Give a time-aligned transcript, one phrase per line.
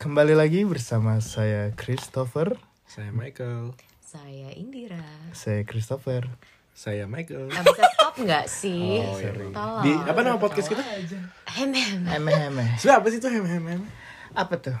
[0.00, 2.56] Kembali lagi bersama saya Christopher.
[2.88, 3.76] Saya Michael.
[4.00, 5.04] Saya Indira.
[5.30, 6.24] Saya Christopher.
[6.72, 7.52] Saya Michael.
[7.52, 9.04] Nah, bisa stop nggak sih?
[9.04, 9.30] Oh, iya.
[9.36, 9.82] Tolong.
[9.84, 10.80] Di apa nama podcast kita?
[11.52, 12.00] Hem, hem.
[12.08, 12.68] Emeh emeh.
[12.80, 13.82] Sudah apa sih itu hem hem hem?
[14.32, 14.76] Apa tuh?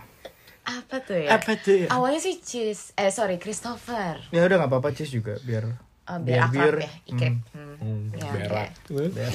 [0.64, 1.36] Apa tuh ya?
[1.36, 1.76] Apa tuh?
[1.76, 1.88] ya?
[1.92, 4.16] Awalnya sih Cheese, eh sorry Christopher.
[4.32, 5.68] Ya udah nggak apa-apa Cis juga biar
[6.10, 7.34] Oh, biar Biar- akrab biar- ya, ikrip.
[7.54, 7.74] Hmm.
[7.78, 8.70] Hmm, Ya, berak.
[8.90, 9.30] berak.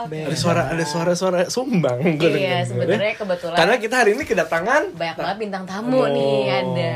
[0.00, 0.18] Oke.
[0.20, 1.98] Ada suara ada suara suara sumbang.
[2.14, 6.06] gua Iya, sebenarnya kebetulan Karena kita hari ini kedatangan banyak banget bintang tamu Oh.
[6.06, 6.92] nih, ada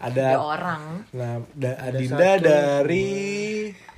[0.00, 0.82] ada orang.
[1.10, 2.42] nah da, Adinda satu.
[2.42, 3.08] dari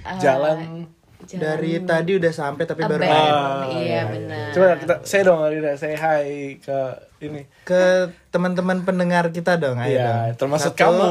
[0.03, 0.89] Eh, jalan
[1.25, 2.99] Jalan- Dari tadi udah sampai tapi baru.
[3.01, 4.51] Ah, iya, benar.
[4.51, 6.79] Coba kita saya dong Adinda, saya hai ke
[7.21, 7.47] ini.
[7.63, 7.83] ke
[8.29, 9.79] teman-teman pendengar kita dong.
[9.79, 10.43] Ayo Iya, dong.
[10.43, 11.07] termasuk Satu, kamu.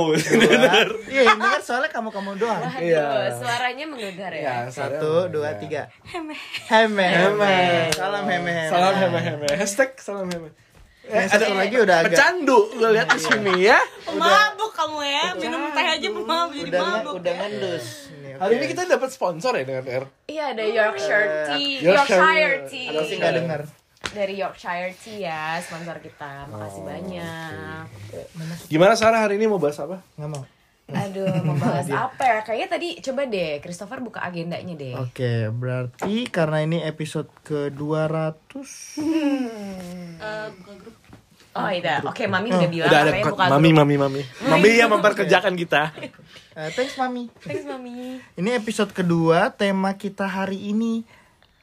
[1.11, 2.59] Iya, ini kan soalnya kamu-kamu doang.
[2.59, 3.31] Waduh, Iya.
[3.34, 4.43] suaranya menggegar ya.
[4.43, 5.57] Ya, Satu, dua, ya.
[5.57, 5.81] tiga.
[6.05, 6.35] Heme.
[6.67, 7.07] Heme.
[7.07, 7.55] Heme.
[7.91, 8.70] Salam heme heme.
[8.70, 9.48] Salam heme heme.
[9.53, 10.51] Hashtag salam heme.
[11.01, 13.79] Yang satu lagi udah agak Pecandu, gue lihat di sini ya.
[14.11, 17.13] Mabuk kamu ya, minum teh aja mabuk jadi udah mabuk.
[17.17, 17.85] udah ngendus.
[18.21, 20.03] Nih, Hari ini kita dapat sponsor ya dengan R.
[20.29, 22.21] Iya, ada Yorkshire Tea, Yorkshire.
[22.21, 22.87] Yorkshire Tea.
[22.93, 23.61] Atau sih nggak dengar.
[24.11, 27.85] dari Yorkshire Tea ya sponsor kita Oh, makasih banyak
[28.67, 30.01] Gimana Sarah hari ini mau bahas apa?
[30.17, 30.43] Nggak mau.
[30.93, 32.37] Aduh membahas apa ya?
[32.41, 34.93] Kayaknya tadi coba deh Christopher buka agendanya deh.
[34.95, 38.61] Oke, berarti karena ini episode ke 200
[39.01, 40.95] Eh, buka grup.
[41.51, 41.99] oh iya.
[42.01, 43.79] Oke mami udah bilang Udah ada buka mami, grup.
[43.79, 44.21] mami, mami.
[44.43, 45.91] Mami yang memperkerjakan kita.
[46.53, 47.27] Eh, thanks mami.
[47.39, 48.20] thanks mami.
[48.35, 51.03] Ini episode kedua, tema kita hari ini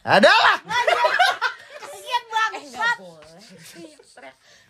[0.00, 3.44] adalah Kasihan eh nggak boleh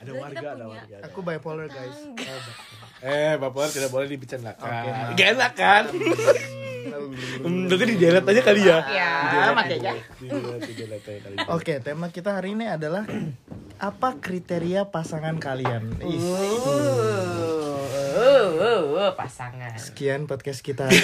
[0.08, 0.96] Ada Kita warga, ada punya warga.
[1.04, 1.98] aku bipolar guys.
[2.98, 5.12] Eh, Bapak tidak boleh dibicarakan.
[5.12, 5.84] Gak enak kan?
[7.38, 8.78] Hmm, Nanti di delete aja kali ya.
[8.88, 9.92] ya makanya.
[10.16, 11.44] Di di.
[11.52, 13.04] Oke, tema kita hari ini adalah
[13.92, 16.00] apa kriteria pasangan kalian?
[16.00, 16.08] Uh,
[18.16, 20.88] uh, uh, uh, pasangan sekian podcast kita.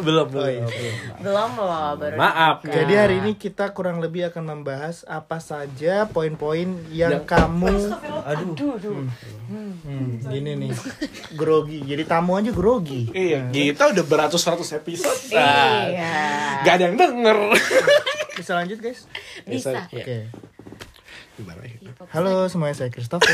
[0.00, 0.64] Belum, Oh, iya.
[0.64, 1.20] belum.
[1.20, 2.56] belum loh baru Maaf.
[2.60, 2.72] dibuka.
[2.74, 8.74] Jadi hari ini kita kurang lebih akan membahas apa saja poin-poin yang kamu aduh, Duh,
[8.76, 9.04] duh.
[9.46, 10.72] hmm, gini nih.
[11.32, 11.84] Grogi.
[11.84, 13.08] Jadi tamu aja grogi.
[13.10, 15.20] Iya, kita udah beratus-ratus episode.
[15.30, 16.14] Nah, iya
[16.64, 17.38] Gak ada yang denger.
[18.38, 19.04] Bisa lanjut guys?
[19.44, 19.84] bisa Iya.
[19.92, 20.16] Oke.
[20.16, 20.20] Ya?
[22.10, 23.32] Halo semuanya saya Christopher.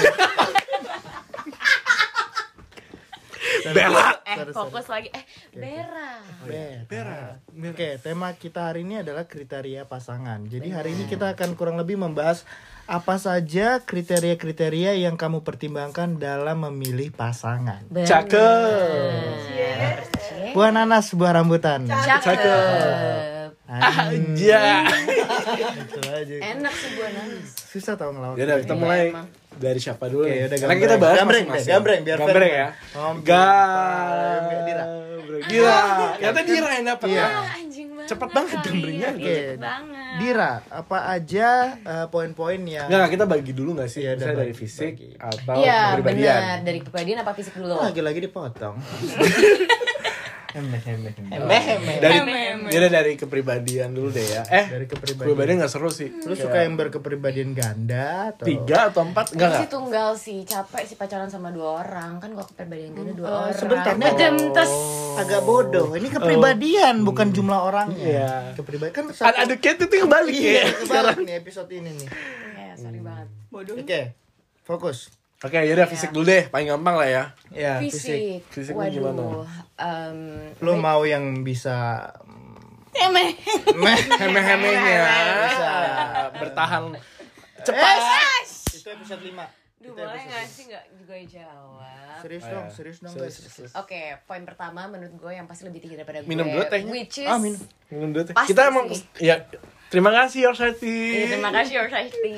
[3.69, 4.21] Bella.
[4.23, 4.55] eh Sorry, sorry.
[4.55, 6.11] fokus lagi eh Bera
[6.43, 6.87] Ber.
[6.87, 7.21] Bera.
[7.49, 10.45] Oke, tema kita hari ini adalah kriteria pasangan.
[10.45, 12.45] Jadi hari ini kita akan kurang lebih membahas
[12.87, 17.83] apa saja kriteria-kriteria yang kamu pertimbangkan dalam memilih pasangan.
[17.87, 18.07] Bener.
[18.07, 19.35] Cakep.
[20.53, 21.85] Buah nanas, buah rambutan.
[21.89, 23.51] Cakep.
[23.67, 24.87] Aja.
[25.75, 26.35] Itu aja.
[26.39, 27.49] Enak sih buah nanas.
[27.67, 28.39] Susah tau ngelawak.
[28.39, 29.27] Ya udah kita Iya, mulai emang.
[29.57, 30.81] Dari siapa dulu Oke, udah Karena gambreng.
[30.83, 31.73] kita bahas Gambreng deh, masing-masing.
[31.73, 32.69] gambreng, biar gambreng ya.
[32.95, 33.47] Oh, Ga.
[34.63, 34.85] Dira.
[35.47, 35.79] Dira.
[36.15, 37.19] Ternyata Dira yang dapat Iya.
[37.19, 37.29] ya.
[37.55, 38.09] Anjing banget.
[38.09, 39.11] Cepet banget gambrengnya.
[39.13, 40.13] Iya, banget.
[40.17, 44.01] Dira, apa aja eh, poin-poin yang Enggak, kita bagi dulu gak sih?
[44.03, 45.09] Iya, Misalnya udah dari fisik bagi.
[45.19, 46.37] atau Iya, kepribadian.
[46.39, 46.59] benar.
[46.63, 47.75] Dari kepribadian apa fisik dulu?
[47.77, 48.77] lagi-lagi dipotong?
[50.57, 51.37] Hemeh, hemeh, hemeh.
[51.37, 51.97] Emeh, emeh.
[51.99, 52.19] Dari,
[52.67, 54.41] jadi dari kepribadian dulu deh ya.
[54.47, 55.29] Eh, Dari kepribadian.
[55.29, 56.09] kepribadian gak seru sih.
[56.19, 59.31] Lu suka yang berkepribadian ganda atau Tiga atau empat?
[59.31, 59.69] Enggak Gue sih enggak?
[59.71, 63.53] tunggal sih, capek sih pacaran sama dua orang Kan gua kepribadian ganda dua Oh, orang
[63.53, 64.09] sebentar, nih.
[64.09, 64.73] Bedem, tes.
[65.17, 65.93] agak bodoh.
[65.93, 68.01] Ini kepribadian bukan jumlah orangnya.
[68.01, 68.31] Iya.
[68.55, 70.65] Kepribadian kan Ada ada cat itu kembali Iya, ya.
[70.83, 72.09] sekarang nih episode ini nih.
[72.57, 73.77] Ya, sorry banget Bodoh.
[73.77, 74.17] Oke,
[74.63, 75.13] fokus.
[75.39, 77.25] Oke, yaudah fisik dulu deh, paling gampang lah ya.
[77.51, 78.41] Ya, fisik.
[78.49, 79.21] Fisik, Fisik lu gimana?
[79.21, 79.45] waduh
[79.77, 80.19] em,
[80.59, 82.09] Lu mau yang bisa
[82.91, 83.37] Emeh.
[83.77, 85.05] meh Hemeh-hemehnya
[85.45, 85.71] bisa
[86.35, 86.97] bertahan
[87.61, 87.99] cepat.
[88.73, 89.37] Itu episode 5.
[89.77, 92.73] Duh, boleh gak sih gak juga jawab Serius Oh, dong, iya.
[92.73, 93.53] serius dong Serius, guys.
[93.53, 93.73] serius.
[93.77, 96.89] Oke, poin pertama menurut gue yang pasti lebih tinggi daripada gue Minum dulu tehnya.
[96.89, 97.61] Which is Ah, minum.
[97.87, 98.33] Minum dulu teh.
[98.33, 99.05] Pasti Kita emang sih.
[99.21, 99.45] ya
[99.87, 100.97] terima kasih Your Sati.
[101.13, 102.35] Iya, terima kasih Your Safety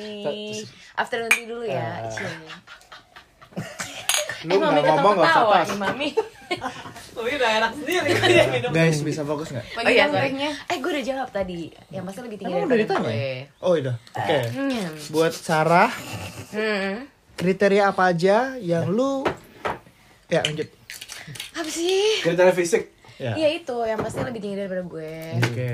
[0.93, 2.11] Afternoon tea dulu ya.
[2.11, 2.27] Cie.
[4.41, 5.67] Lu Eh, mami nggak ngomong nggak usah pas.
[5.75, 6.07] mami
[7.13, 8.09] Tapi udah enak sendiri
[8.49, 8.71] minum.
[8.71, 9.65] Guys, bisa fokus nggak?
[9.75, 10.31] Oh iya, sorry.
[10.39, 13.11] Eh, gue udah jawab tadi Yang pasti lebih tinggi Emang udah daripada ditanya?
[13.11, 13.95] gue Oh, udah.
[14.15, 14.37] Oke.
[14.49, 14.87] Hmm.
[15.09, 15.91] Buat Sarah,
[16.49, 17.05] Hmm.
[17.35, 19.27] kriteria apa aja yang lu
[20.25, 20.69] Ya, lanjut.
[21.51, 22.21] Apa sih?
[22.21, 22.83] Kriteria fisik.
[23.17, 23.35] Ya.
[23.35, 25.13] Iya itu, yang pasti lebih tinggi daripada gue
[25.43, 25.71] Oke.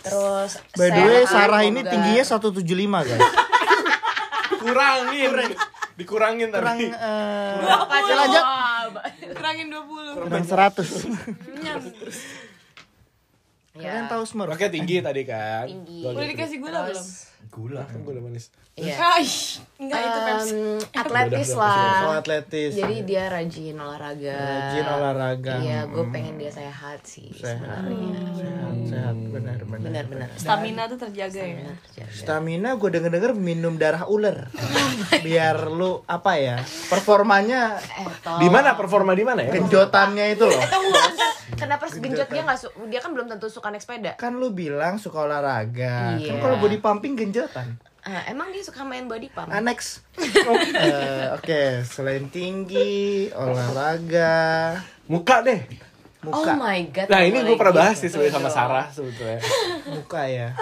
[0.00, 2.60] Terus By the way, Sarah ini tingginya 175,
[3.00, 3.22] guys.
[4.60, 5.30] Kurangin.
[6.00, 6.88] Dikurangin Kurang tapi.
[6.96, 8.40] eh Apa kecil aja.
[9.36, 10.16] Kurangin 20.
[10.16, 11.60] kurang 100.
[11.60, 11.80] Nyam.
[13.76, 14.56] Kalian tahu Smurf?
[14.56, 15.68] Oke tinggi tadi kan.
[15.68, 16.00] Tinggi.
[16.00, 16.32] Boleh lihat.
[16.32, 17.06] dikasih gula belum?
[17.50, 17.82] Gula.
[17.82, 18.54] Kan gula manis.
[18.72, 18.94] Iya.
[19.18, 20.54] Aish, enggak itu Pepsi.
[20.94, 22.06] Atletis lah.
[22.06, 22.72] Oh, atletis.
[22.72, 24.38] Jadi dia rajin olahraga.
[24.38, 25.54] Rajin olahraga.
[25.58, 28.22] Iya, gue pengen dia sehat sih sehat, sebenarnya.
[28.32, 29.84] sehat, sehat, benar, benar.
[29.84, 30.28] Benar-benar.
[30.34, 31.58] Stamina tuh terjaga ya.
[31.60, 32.12] Benar, terjaga.
[32.14, 34.48] Stamina gue denger denger minum darah ular,
[35.20, 36.56] biar lu apa ya
[36.86, 38.06] performanya Eh.
[38.38, 39.52] Di mana performa di mana ya?
[39.52, 40.62] genjotannya itu loh.
[41.52, 44.12] Kenapa genjot dia nggak su- dia kan belum tentu suka naik sepeda.
[44.16, 46.32] Kan lu bilang suka olahraga, Iya.
[46.32, 47.18] kan kalau body pumping
[48.00, 49.46] Ah, emang dia suka main body pump?
[49.46, 50.00] Ah, next.
[50.16, 54.72] Eh, Oke, selain tinggi, olahraga,
[55.04, 55.60] Muka deh.
[56.22, 57.08] Oh muka, my god.
[57.08, 58.50] Nah ini gue pernah bahas sih Gitu sebenarnya sama.
[58.50, 59.40] Sarah sebetulnya.
[59.86, 60.52] muka ya.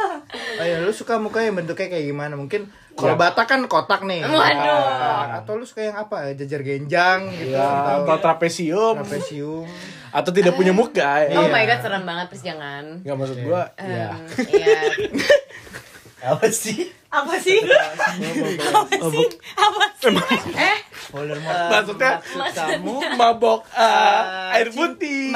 [0.54, 2.34] Oh ya, lu suka muka yang bentuknya kayak gimana?
[2.34, 3.18] Mungkin kalau Ya.
[3.20, 4.22] Batak kan kotak nih.
[4.22, 4.70] Waduh.
[4.70, 6.30] Ah, Atau lu suka yang apa?
[6.32, 7.66] Jajar genjang gitu Ya,
[7.96, 9.66] atau trapesium trapesium.
[10.08, 11.26] atau tidak punya muka.
[11.28, 11.50] Oh Iya.
[11.50, 12.84] my god, serem banget please jangan.
[13.02, 13.62] Nggak maksud gue.
[13.78, 14.10] Ya.
[14.46, 14.78] Iya.
[16.18, 16.90] Apa sih?
[17.08, 17.62] Apa sih?
[17.62, 19.26] Apa sih?
[19.54, 20.16] Apa sih?
[20.54, 20.78] Eh,
[21.08, 22.20] Folder Maksudnya
[22.52, 25.32] kamu mabok ah, air putih.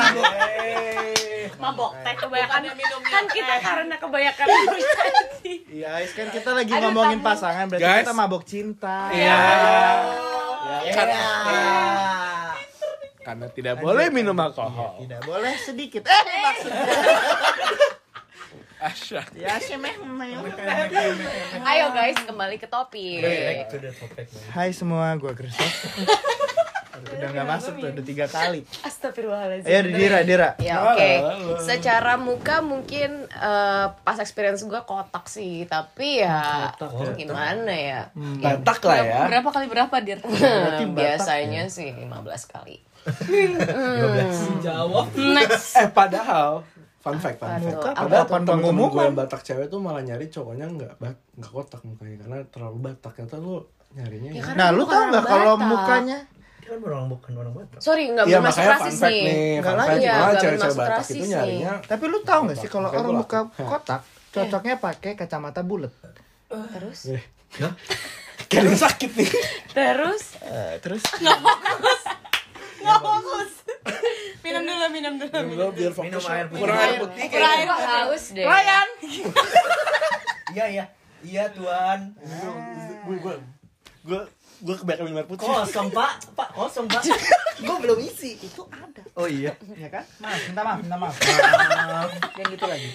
[1.57, 4.47] mabok teh kebanyakan minumnya kan kita karena kebanyakan
[5.73, 7.29] Iya, Ais, kan kita lagi Aduh, ngomongin tamu.
[7.29, 8.03] pasangan, berarti Guys.
[8.03, 8.99] kita mabok cinta.
[9.09, 9.39] Iya.
[10.83, 11.31] Ya, Kan- iya.
[13.23, 14.99] Karena tidak boleh minum alkohol.
[14.99, 16.03] Tidak boleh sedikit.
[16.03, 16.83] Eh, maksudnya.
[18.83, 19.23] Asya.
[19.39, 19.95] Ya, sih meh.
[20.03, 20.35] meh.
[21.71, 24.27] ayo guys kembali ke topik Back to the topic.
[24.27, 24.43] man.
[24.51, 25.71] Hai semua, gua Christoph.
[27.03, 28.63] Udah nggak masuk tuh, udah tiga kali.
[28.87, 30.49] Astagfirullahaladzim Ayo, Dira, Dira.
[30.63, 31.11] Ya oke.
[31.59, 36.71] Secara muka mungkin eh, pas experience gue kotak sih, tapi ya
[37.19, 38.01] gimana ya?
[38.15, 39.19] Batak lah ya.
[39.27, 40.23] Berapa kali berapa, Dir?
[40.95, 42.07] Biasanya sih 15
[42.55, 42.79] kali.
[44.67, 45.11] Jawab.
[45.19, 45.75] Next.
[45.75, 46.63] Eh padahal
[47.03, 47.77] fun fact, fun Apa fact.
[47.77, 47.91] Apa?
[47.99, 52.17] Padahal temen-temen gue yang Batak cewek tuh malah nyari cowoknya nggak bat nggak kotak mukanya
[52.17, 53.13] karena terlalu Batak.
[53.13, 53.55] Ternyata lu
[53.93, 54.53] nyarinya Ya ya.
[54.55, 56.19] Nah, lu tau nggak kalau mukanya?
[56.63, 57.79] Kan orang bukan orang Batak.
[57.79, 59.19] Sorry nggak Iya bermaksud rasis nih.
[59.21, 59.53] nih.
[59.59, 59.75] Lagi.
[59.77, 61.29] fact Iya, malah nggak cewek-cewek bermaksud Batak itu nih.
[61.29, 64.01] nyarinya Tapi lu tahu nggak sih kalau orang muka kotak
[64.31, 65.93] cocoknya pakai kacamata bulat.
[66.49, 67.25] Terus, Eh,
[68.47, 69.31] kayak ada sakit nih.
[69.73, 71.03] terus, Eh, terus
[72.79, 73.51] Nggak fokus.
[74.43, 75.39] Minum dulu, minum dulu.
[75.55, 76.07] Gue biar fokus.
[76.11, 76.61] Minum air putih.
[76.67, 77.25] Kurang air putih.
[77.31, 78.47] kurang air haus deh.
[78.47, 78.89] Ryan.
[80.53, 80.85] Iya iya.
[81.23, 82.13] Iya tuan.
[83.07, 83.35] Gue gue
[84.03, 84.21] gue
[84.63, 85.47] gue kebanyakan minum air putih.
[85.47, 86.13] Kosong pak.
[86.35, 87.03] Pak kosong pak.
[87.63, 88.35] gue belum isi.
[88.43, 89.03] Itu ada.
[89.15, 89.55] Oh iya.
[89.79, 90.05] Ya kan?
[90.19, 91.15] Maaf, minta maaf, minta maaf.
[92.35, 92.91] Jangan gitu lagi.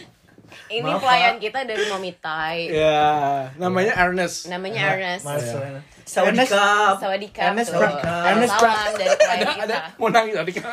[0.68, 2.60] Ini Maaf, pelayan kita dari Momitai.
[2.80, 3.08] Ya,
[3.56, 4.48] namanya Ernest.
[4.48, 5.24] Namanya Ernest.
[5.24, 5.44] Mas.
[5.44, 5.80] Iya.
[6.04, 6.94] Sawadikap.
[7.00, 7.70] Sawadikap Ernest.
[7.72, 9.64] Pra- Ernest Salam dari pelayan Ada kita.
[9.66, 10.64] ada mau nangis tadi kan.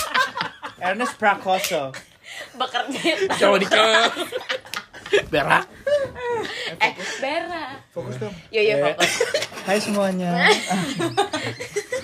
[0.88, 1.92] Ernest Prakoso.
[2.52, 3.12] Bekerja.
[3.56, 3.66] Di
[5.28, 5.64] Berak.
[6.76, 7.78] Eh, Bera.
[7.88, 8.34] Fokus dong.
[8.48, 9.12] Yo yo fokus.
[9.64, 10.46] Hai semuanya.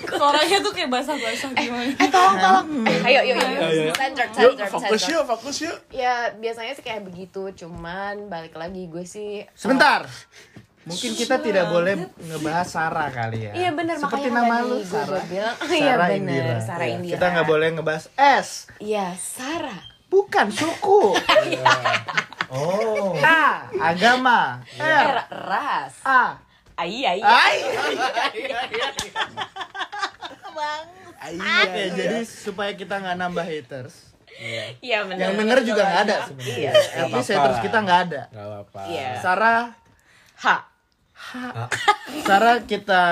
[0.09, 1.93] Suaranya tuh kayak basah-basah gimana.
[1.93, 2.67] Eh tolong tolong.
[2.85, 3.39] Eh ayo yo yo.
[3.39, 3.83] Ayo, yo.
[3.83, 3.93] ayo.
[3.95, 5.77] Center Yuk, center fokus yuk, fokus yuk.
[5.91, 9.45] Ya biasanya sih kayak begitu, cuman balik lagi gue sih.
[9.53, 10.07] Sebentar.
[10.83, 13.53] Mungkin kita tidak boleh ngebahas Sarah kali ya.
[13.55, 15.25] Iya benar Seperti makanya nama tadi lu gue Sarah.
[15.31, 15.55] bilang.
[15.55, 16.57] Oh, iya Sarah benar, Indira.
[16.59, 16.95] Sarah Iya.
[16.99, 17.15] Indira.
[17.15, 18.49] Kita nggak boleh ngebahas S.
[18.81, 19.83] Iya, Sarah.
[20.13, 21.01] Bukan suku.
[22.53, 23.17] Oh.
[23.17, 23.65] A.
[23.81, 24.61] Agama.
[24.77, 25.17] R.
[25.33, 26.05] Ras.
[26.05, 26.37] A.
[26.77, 27.21] Ai ai.
[27.25, 27.57] Ai.
[31.33, 34.13] Iya, Ya, jadi supaya kita nggak nambah haters.
[34.85, 35.21] Iya benar.
[35.23, 36.73] Yang denger juga nggak ada sebenarnya.
[36.77, 37.05] Iya.
[37.09, 38.23] Least haters kita nggak ada.
[38.29, 38.81] Gak apa-apa.
[38.85, 39.09] Iya.
[39.17, 39.63] Sarah
[40.37, 40.47] H.
[42.23, 43.03] Sarah kita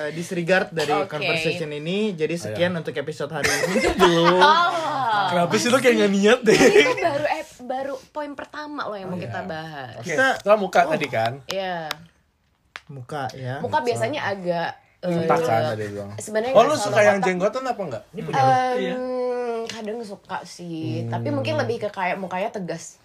[0.00, 1.10] eh, disregard dari Oke.
[1.10, 2.14] conversation ini.
[2.14, 3.74] Jadi sekian untuk episode hari ini.
[4.00, 4.38] Belum.
[4.38, 5.26] Oh.
[5.28, 6.56] Kenapa sih lu kayak gak niat deh?
[6.56, 9.98] Itu baru eh, baru poin pertama loh yang mau kita bahas.
[10.00, 11.32] Oke, Kita- setelah muka tadi kan.
[11.46, 11.90] Iya.
[12.88, 13.58] Muka ya.
[13.60, 16.10] Muka biasanya agak eh, Kotak kan tadi bilang.
[16.16, 18.02] Sebenarnya Oh lu suka yang jenggotan apa enggak?
[18.10, 18.50] Ini punya lu.
[18.50, 19.02] Em,
[19.68, 22.98] kadang suka sih, tapi mungkin lebih ke kayak mukanya tegas.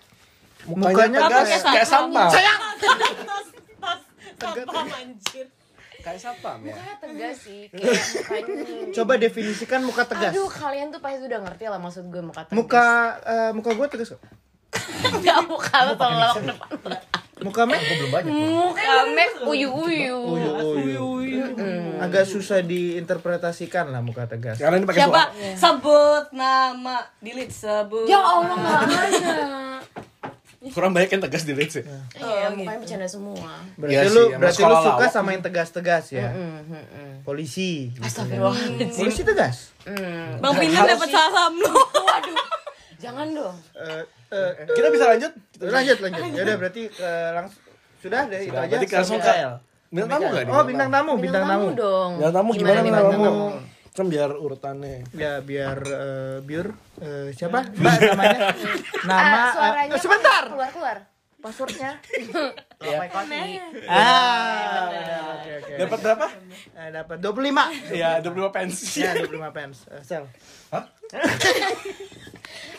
[0.66, 2.58] Mukanya tegas, kayak- kayak
[4.36, 4.65] satpam.
[4.65, 5.46] Satpam anjir.
[6.04, 6.75] Kayak satpam ya.
[6.75, 8.94] Mukanya tegas sih, kayak mukanya.
[8.94, 10.32] Coba definisikan muka tegas.
[10.36, 12.58] Aduh, kalian tuh pasti udah ngerti lah maksud gue muka tegas.
[12.58, 12.88] Muka
[13.25, 14.22] eh, muka gue tegas kok.
[15.06, 16.70] Enggak muka lo tolong lewat depan.
[17.36, 18.32] Muka meh Aku belum banyak.
[18.32, 20.18] Muka mek uyu uyu.
[20.72, 21.44] uyu uyu.
[22.00, 24.56] Agak susah diinterpretasikan lah muka tegas.
[24.56, 25.24] Karena ini pakai Siapa?
[25.60, 27.04] Sebut nama.
[27.20, 28.08] Delete sebut.
[28.08, 29.34] Ya Allah nggak ada.
[30.72, 31.84] Kurang banyak yang tegas di lead sih.
[32.15, 33.62] Iya, mukanya bercanda semua.
[33.75, 35.12] Berarti Iya lu sih, berarti lu suka lawak.
[35.12, 36.27] sama yang tegas-tegas ya.
[36.29, 37.12] Hmm, hmm, hmm.
[37.22, 37.93] Polisi.
[37.98, 38.95] Astagfirullahaladzim.
[38.95, 39.57] Polisi tegas.
[39.84, 40.39] Hmm.
[40.39, 41.69] Bang Pinan dapat salam lu.
[41.69, 42.38] Waduh.
[42.95, 43.57] Jangan dong.
[43.75, 45.31] Eh, eh, Kita bisa lanjut?
[45.51, 46.22] Kita bisa- lanjut lanjut.
[46.31, 47.62] Ya udah berarti eh, langsung
[48.00, 48.69] Sudah deh itu aja.
[48.72, 49.34] berarti langsung ke
[49.88, 50.45] bintang tamu nih?
[50.48, 51.67] Oh, bintang tamu, bintang tamu.
[51.74, 52.12] dong.
[52.17, 53.34] Bintang tamu gimana bintang tamu?
[53.96, 55.08] kan biar urutannya.
[55.16, 56.68] Ya biar eh, uh, biar
[57.00, 57.64] uh, eh, siapa?
[57.64, 57.80] Hmm.
[57.80, 58.40] Mbak namanya?
[59.10, 60.44] Nama uh, suaranya uh, sebentar!
[60.52, 60.98] keluar keluar.
[61.40, 61.92] Passwordnya?
[62.86, 63.02] Ya.
[63.02, 63.25] Oh ah
[64.92, 65.75] ya, okay, okay.
[65.80, 66.28] dapat berapa?
[66.75, 67.72] Dapat dua puluh lima.
[67.90, 70.28] Iya, ya dua puluh lima pens ya dua puluh lima pens uh, sel.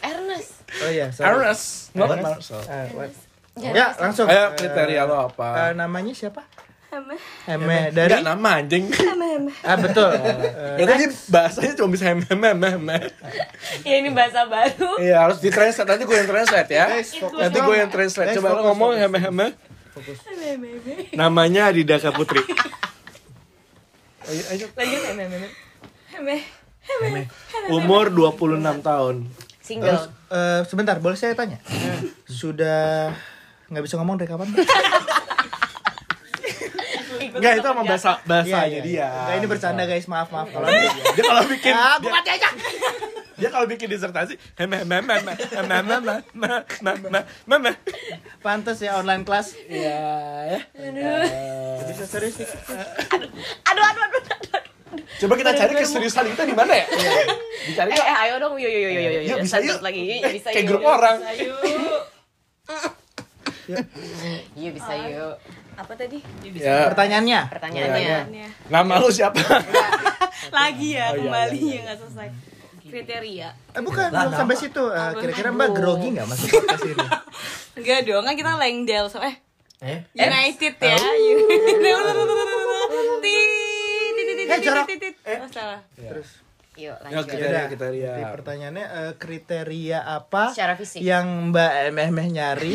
[0.05, 0.63] Ernest.
[0.85, 1.91] Oh ya yeah, Ernest.
[1.97, 2.39] What, what?
[2.39, 3.11] Uh, what?
[3.57, 4.29] Ya, langsung.
[4.29, 5.49] Ayo, kriteria uh, lo apa?
[5.49, 6.45] Uh, namanya siapa?
[6.87, 7.17] Heme.
[7.45, 8.85] Heme dari Enggak nama anjing.
[8.95, 9.53] Heme heme.
[9.61, 10.11] Ah betul.
[10.79, 12.83] Berarti ini bahasanya cuma bisa hem hem hem hem.
[12.89, 13.03] hem.
[13.83, 14.91] Ya ini bahasa baru.
[15.03, 16.87] Iya, harus di translate nanti gue yang translate ya.
[17.03, 18.29] Fokus Nanti gue yang translate.
[18.39, 19.03] Coba lo fokus, ngomong fokus.
[19.03, 19.51] hem hem hem.
[19.93, 20.19] Fokus.
[20.31, 20.95] Heme heme heme.
[21.19, 22.41] Namanya Adidaka Putri.
[24.27, 24.67] Ayo, ayo.
[24.75, 25.45] Lanjut Mem, Mem.
[26.15, 26.37] Heme.
[26.87, 27.23] Heme.
[27.71, 29.17] Umur 26 tahun.
[29.59, 29.87] Single.
[29.91, 31.59] Terus, eh, sebentar, boleh saya tanya?
[32.27, 33.11] Sudah
[33.67, 34.47] nggak bisa ngomong dari kapan?
[37.37, 39.09] Enggak itu sama bahasa bahasa ya dia.
[39.09, 42.49] Enggak ini bercanda guys, maaf maaf kalau dia dia kalau bikin aku mati aja.
[43.37, 46.17] Dia kalau bikin disertasi, meme meme meme meme
[46.81, 47.71] meme meme
[48.41, 50.01] Pantas ya online class Iya
[50.49, 50.61] ya.
[51.85, 52.41] Bisa serius.
[52.41, 54.23] Aduh aduh aduh.
[54.97, 56.87] Coba kita cari keseriusan kita di mana ya?
[57.69, 60.49] Dicari eh, eh, ayo dong, yuk, yuk, yuk, yuk, yuk, bisa yuk, lagi, yuk, bisa
[60.53, 61.17] yuk, kayak grup orang.
[64.55, 65.35] Yuk, bisa yuk.
[65.77, 66.19] Apa tadi?
[66.51, 66.89] Ya.
[66.89, 67.41] Pertanyaannya.
[67.49, 68.01] Pertanyaannya.
[68.33, 68.49] Ya.
[68.67, 69.37] Nama lu siapa?
[70.57, 72.29] Lagi ya Oh, iya, kembali iya, ya nggak selesai.
[72.87, 73.49] Kriteria.
[73.75, 74.85] Eh bukan, Lah, belum sampai situ.
[74.89, 77.07] Eh, Kira-kira Mbak grogi nggak masuk podcast ini?
[77.79, 79.37] Enggak dong, kan kita Lengdel so eh
[79.77, 80.01] Eh?
[80.15, 80.97] United ya.
[84.47, 84.87] Eh, jarak.
[85.43, 85.81] Oh, salah.
[85.93, 87.25] Terus Yuk, Ya, lanjut.
[87.27, 88.11] kriteria Yaudah, kriteria.
[88.11, 91.01] Jadi pertanyaannya eh, kriteria apa Secara fisik.
[91.01, 92.75] yang Mbak Emeh nyari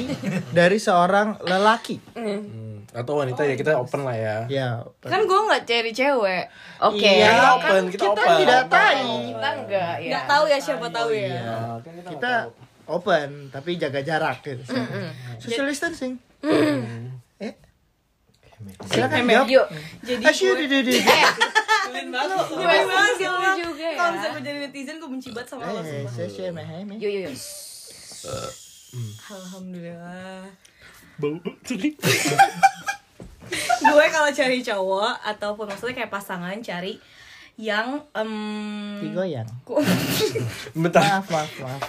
[0.51, 2.01] dari seorang lelaki?
[2.17, 2.41] Hmm,
[2.91, 4.37] Atau wanita ya kita open lah ya.
[4.45, 4.69] Ya,
[4.99, 6.43] Kan gue nggak cari cewek.
[6.83, 7.07] Oke.
[7.07, 8.37] Iya, Kita kan open, kita kita open.
[8.37, 9.11] tidak tahu.
[9.23, 10.09] Kita enggak ya.
[10.11, 11.31] Nggak tahu ya siapa tahu ya.
[11.31, 12.33] Nah, kan kita Kita
[12.85, 14.63] open tapi jaga jarak gitu.
[15.39, 16.19] Social distancing.
[17.39, 17.53] Eh,
[18.85, 19.47] silakan Mem, jawab.
[19.49, 19.65] Yuk.
[20.03, 20.95] Jadi Asyik, gue di, di, di.
[21.01, 22.37] Nyebelin banget.
[22.51, 23.55] Nyebelin banget sih orang.
[23.57, 23.95] juga ya.
[23.95, 26.65] Kalau misalnya gue jadi netizen gue benci banget sama lo Eh, saya Emeh.
[26.99, 27.35] Yuk, yuk, yuk.
[29.31, 30.43] Alhamdulillah.
[31.21, 31.37] Bau.
[33.81, 36.97] gue kalau cari cowok ataupun maksudnya kayak pasangan cari
[37.59, 38.31] yang em
[39.05, 39.49] Digoyang.
[40.81, 41.21] Bentar.
[41.21, 41.81] Maaf, maaf, maaf.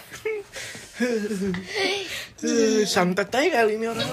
[2.43, 4.05] Eh, Santet aja kali ini orang.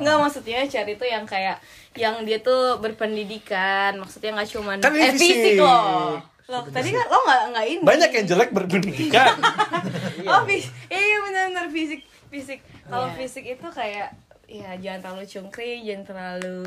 [0.00, 1.60] nggak maksudnya cari tuh yang kayak
[1.92, 6.16] yang dia tuh berpendidikan maksudnya nggak cuman Kan eh fisik loh
[6.50, 9.38] loh tadi kan lo nggak nggak ini Banyak yang jelek berpendidikan.
[10.30, 10.42] oh
[10.90, 13.16] iya benar-benar fisik fisik kalau Iya.
[13.18, 14.14] fisik itu kayak
[14.46, 16.62] ya jangan terlalu cungkring jangan terlalu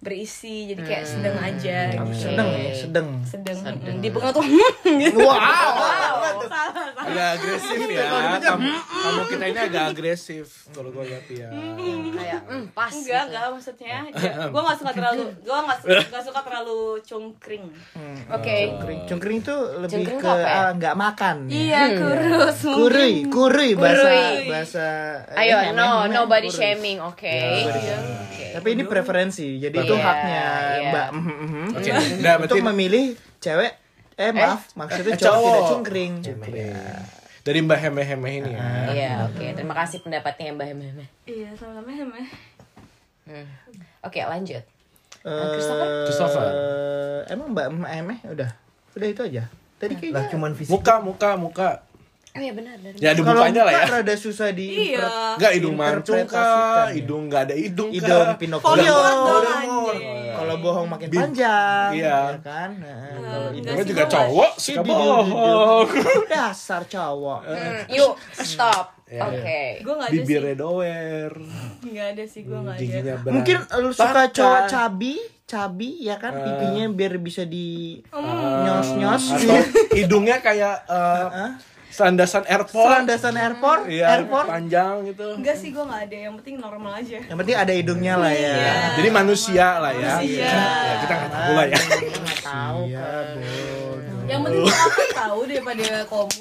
[0.00, 2.12] berisi jadi kayak sedang aja gitu.
[2.16, 3.08] Sedang ya, sedang.
[3.22, 3.56] sedang
[4.00, 4.44] di pengen tuh
[5.20, 5.36] Wow.
[5.36, 8.04] salah salah agak agresif ya.
[8.40, 11.48] Kamu, kamu kita ini agak agresif kalau gue lihat ya.
[12.10, 12.88] Kayak, hmm, pas.
[12.90, 13.98] enggak enggak maksudnya
[14.52, 15.78] gue nggak suka terlalu gue nggak
[16.10, 17.64] nggak suka terlalu cungkring
[18.30, 18.58] Oke.
[18.70, 20.48] Cungkring, cungkring itu lebih Cungkring ke tuh ya?
[20.48, 21.36] ah, nggak makan.
[21.46, 24.48] iya kurus Kurui, kurui bahasa Kurui.
[24.48, 24.86] bahasa
[25.34, 26.56] Ayo, eh, no, nobody kurui.
[26.56, 27.28] shaming, oke.
[27.28, 28.44] Ya, Oke.
[28.50, 30.90] Tapi ini preferensi, jadi itu Iya, haknya iya.
[30.90, 31.64] Mbak mhm, mhm.
[31.74, 31.90] Oke.
[31.90, 33.04] Nah, untuk berarti memilih
[33.38, 33.72] cewek
[34.14, 35.50] eh maaf maksudnya Eh, cowok, cowok.
[35.50, 36.12] tidak cungkring.
[37.40, 38.66] dari Mbak Heme Heme ini ya.
[38.86, 39.46] Iya, oke.
[39.50, 41.06] Terima kasih pendapatnya Mbak Heme.
[41.24, 42.20] iya sama-sama sama
[43.20, 43.46] Hmm.
[44.02, 44.62] Oke, lanjut.
[45.20, 45.88] Eh, Christopher?
[46.04, 46.48] Christopher.
[47.26, 48.50] Emang Mbak Emeh udah.
[48.92, 49.46] Udah itu aja.
[49.78, 50.72] Tadi Lah kayaknya cuman fisik.
[50.72, 51.68] Muka, muka, muka.
[52.30, 53.82] Oh iya benar dari Ya ada kalau mukanya lah ya.
[53.82, 55.34] muka rada susah di Iya.
[55.34, 56.86] Enggak hidung mancung kah?
[56.86, 56.94] ya.
[56.94, 58.38] Hidung enggak ada hidung kah?
[58.38, 59.42] hidung Voldemort.
[59.42, 60.02] anjing.
[60.30, 62.18] Kalau bohong makin Bin- panjang, Iya.
[62.30, 62.70] ya kan?
[62.72, 65.86] Nah, kalau enggak hidung Namanya sih, juga gua cowok di- bohong.
[66.28, 67.40] dasar cowok.
[67.44, 68.86] Hmm, Yuk, stop.
[69.04, 69.26] Ya.
[69.26, 69.62] Oke.
[69.82, 71.32] gue nggak ada sih Bibirnya doer.
[71.82, 73.12] nggak ada sih gue nggak ada.
[73.26, 76.42] Mungkin lu suka cowok cabi, cabi ya kan Eh.
[76.46, 78.22] pipinya biar bisa di Ah,
[78.62, 79.34] nyos-nyos.
[79.34, 79.58] Atau
[79.92, 81.26] hidungnya kayak eh,
[81.90, 81.96] Hah?
[82.00, 82.86] sandasan airport.
[82.86, 84.46] Selandasan airport, Iya, airport.
[84.46, 85.26] panjang gitu.
[85.34, 88.54] enggak sih gue nggak ada yang penting normal aja Yang penting ada hidungnya lah ya.
[88.54, 88.72] Iya.
[88.94, 90.12] Jadi manusia lah ya.
[90.16, 90.46] Manusia.
[90.46, 91.78] Ya, kita nggak tahu lah ya.
[92.16, 93.98] Nggak tahu iya, bodoh.
[94.24, 95.86] yang penting apa tahu daripada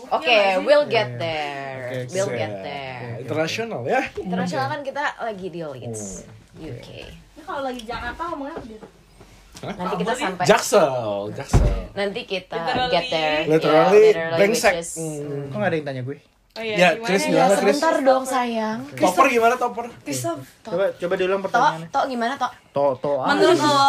[0.07, 0.63] Oke, Iya nggak sih?
[0.63, 1.77] we'll get there.
[1.89, 3.01] Oke, We'll get there.
[3.19, 4.01] Internasional ya.
[4.15, 6.87] Internasional kan kita lagi di Leeds, UK.
[7.09, 8.85] Ini kalau lagi Jakarta ngomongnya gitu
[9.61, 10.91] Nanti kita sampai Jaksel,
[11.31, 11.67] Jaksel.
[11.91, 12.89] nanti kita Literally.
[12.89, 13.39] get there.
[13.45, 14.73] Literally, Yeah, brengsek.
[14.73, 15.47] which is- Hmm.
[15.47, 16.17] Kok nggak ada yang tanya gue?
[16.49, 17.29] Oh iya, Ya, gimana Chris ya?
[17.29, 17.75] gimana Chris?
[17.77, 18.79] Sebentar dong sayang.
[18.91, 19.85] Topper gimana topper?
[20.01, 20.41] Christoph.
[20.61, 21.87] Coba coba diulang Tok, pertanyaannya.
[21.89, 22.51] tok gimana tok?
[22.73, 23.11] To to.
[23.21, 23.79] Menurut lo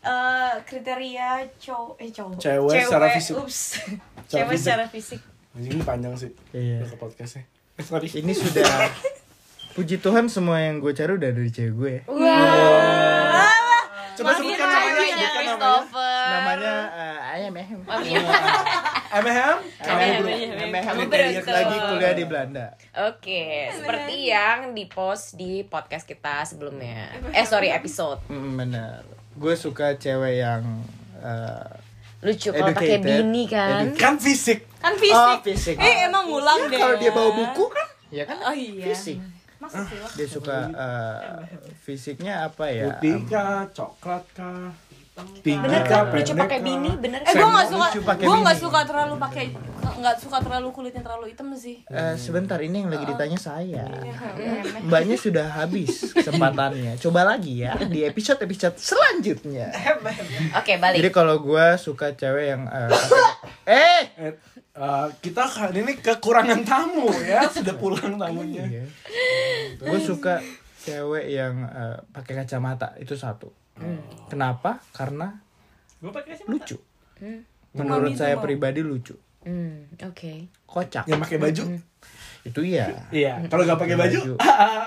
[0.00, 3.34] eh, kriteria cowok eh cowok Cewek secara fisik.
[3.36, 3.58] Ups.
[4.26, 4.62] Cewek fisik.
[4.62, 5.20] secara fisik.
[5.52, 6.30] Anjing ini panjang sih.
[6.50, 6.84] Iya.
[6.84, 7.42] Ke podcastnya.
[7.74, 8.06] Eh, sorry.
[8.06, 8.62] Ini sudah
[9.74, 11.94] Puji Tuhan semua yang gue cari udah dari cewek gue.
[12.04, 13.57] Coba sebutkan
[14.20, 15.28] namanya, Namanya sebutkan namanya.
[15.30, 16.26] Christopher.
[16.28, 17.80] Namanya eh, Ayam Ehem.
[19.08, 19.56] Emhem?
[19.80, 22.66] Ehem Kriteria lagi kuliah di Belanda.
[23.00, 27.14] Oke, seperti yang di post di podcast kita sebelumnya.
[27.30, 28.20] Eh sorry episode.
[28.26, 29.00] Mm, bener.
[29.32, 30.62] Gue suka cewek yang
[31.18, 31.68] eh,
[32.18, 33.94] Lucu kalau pakai bini kan.
[33.94, 34.66] Kan fisik.
[34.76, 35.14] Kan fisik.
[35.14, 35.76] Oh, fisik.
[35.78, 36.74] Eh emang ngulang deh.
[36.74, 38.90] kalau dia bawa buku kan, ya kan Oh iya.
[38.90, 39.22] fisik.
[39.60, 40.06] Sih lo?
[40.14, 41.18] Dia suka eh,
[41.76, 42.94] fisiknya apa ya?
[42.94, 43.66] Putih kah?
[43.68, 44.70] Coklat kah?
[45.42, 46.06] Tinggi Bener kah?
[46.06, 46.14] kan?
[46.14, 48.62] Lucu pakai bini, bener Eh gue gak suka, gue gak bini.
[48.62, 49.44] suka terlalu pakai,
[49.98, 51.82] gak suka terlalu kulitnya terlalu hitam sih.
[51.84, 53.82] Eh, sebentar ini yang lagi ditanya saya.
[54.78, 56.94] Mbaknya sudah habis kesempatannya.
[57.02, 59.74] Coba lagi ya di episode episode selanjutnya.
[60.62, 61.02] Oke, balik.
[61.02, 63.34] Jadi kalau gue suka cewek yang eh, pakai-
[63.66, 64.02] eh
[64.78, 67.42] Eh, eh, kita kali ini kekurangan tamu ya.
[67.54, 68.62] Sudah pulang tamunya.
[69.78, 70.38] gue suka
[70.78, 73.50] cewek yang eh, pakai kacamata itu satu.
[74.30, 74.78] Kenapa?
[74.94, 75.34] Karena
[75.98, 76.46] Gue pakai sih.
[76.46, 76.78] lucu.
[77.74, 79.18] Menurut Mami saya pribadi lucu.
[79.42, 80.50] Hmm, oke.
[80.66, 81.06] Kocak.
[81.10, 81.62] Yang pakai baju?
[82.40, 82.86] Itu iya.
[83.08, 83.44] Iya.
[83.46, 84.20] Kalau nggak pakai baju?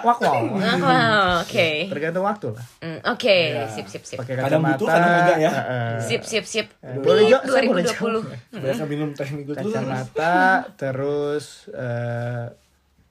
[0.02, 0.44] Wak wow.
[0.58, 1.86] Ah, Oke.
[1.88, 2.66] Tergantung waktu lah.
[2.80, 3.38] Hmm, Oke,
[3.70, 4.18] sip sip sip.
[4.18, 4.72] Pakai Kadang kacamata.
[4.74, 5.52] butuh, kadang enggak ya.
[5.52, 6.68] eh, eh, Sip sip sip.
[7.00, 7.38] Boleh, Nih, Jo?
[7.44, 8.62] Saya boleh 2020.
[8.66, 9.70] Biasa minum teh minggu dulu.
[9.70, 10.38] kacamata
[10.76, 12.46] terus eh,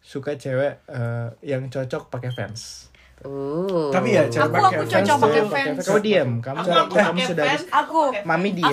[0.00, 2.89] suka cewek eh, yang cocok pakai fans.
[3.20, 3.92] Uh.
[3.92, 5.76] Tapi ya cewek Aku- pakai aku fans cocok pakai fans.
[5.82, 6.58] Kamu diam, kamu
[6.88, 7.44] kamu sudah
[7.76, 8.72] Aku, mami diam.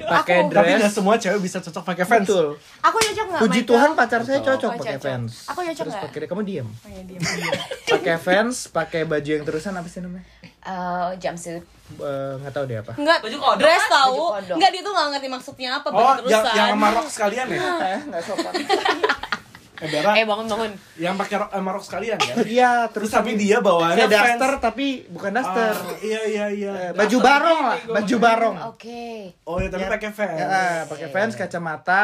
[0.00, 0.78] Pakai Tapi dress.
[0.78, 2.22] nggak semua cewek bisa cocok pakai fans.
[2.24, 2.54] Betul.
[2.78, 3.40] aku cocok gak?
[3.42, 5.02] Puji Tuhan pacar saya cocok Oh, pakai cocok.
[5.04, 5.32] fans.
[5.48, 6.04] Aku cocok Terus nggak?
[6.08, 6.68] pakai kamu diam.
[6.70, 7.22] Oh, iya, diem.
[7.92, 10.24] Pakai fans, pakai baju yang terusan apa sih namanya?
[10.62, 11.60] Eh, jumpsuit.
[11.92, 12.92] Eh, Nggak tahu deh apa.
[12.94, 13.92] Enggak, Baju kodok dress kan?
[14.00, 14.22] tahu.
[14.48, 16.54] Enggak, dia tuh gak ngerti maksudnya apa Oh, baju yang terusan.
[16.56, 17.60] yang sama rok sekalian ya?
[18.08, 18.52] Nggak sopan.
[19.82, 20.70] Eh, Eh bangun bangun.
[20.94, 22.34] yang pakai rok sama rok sekalian kan?
[22.46, 25.74] Iya, Terus terus tapi dia bawaannya daster tapi bukan daster.
[25.74, 26.72] Ah, iya iya iya.
[26.72, 28.56] Eh, baju barong lah, baju barong.
[28.70, 29.34] Oke.
[29.42, 29.90] Oh ya tapi Ya.
[29.90, 30.32] pakai fans.
[30.32, 32.02] Ya, ah, pakai fans, kacamata,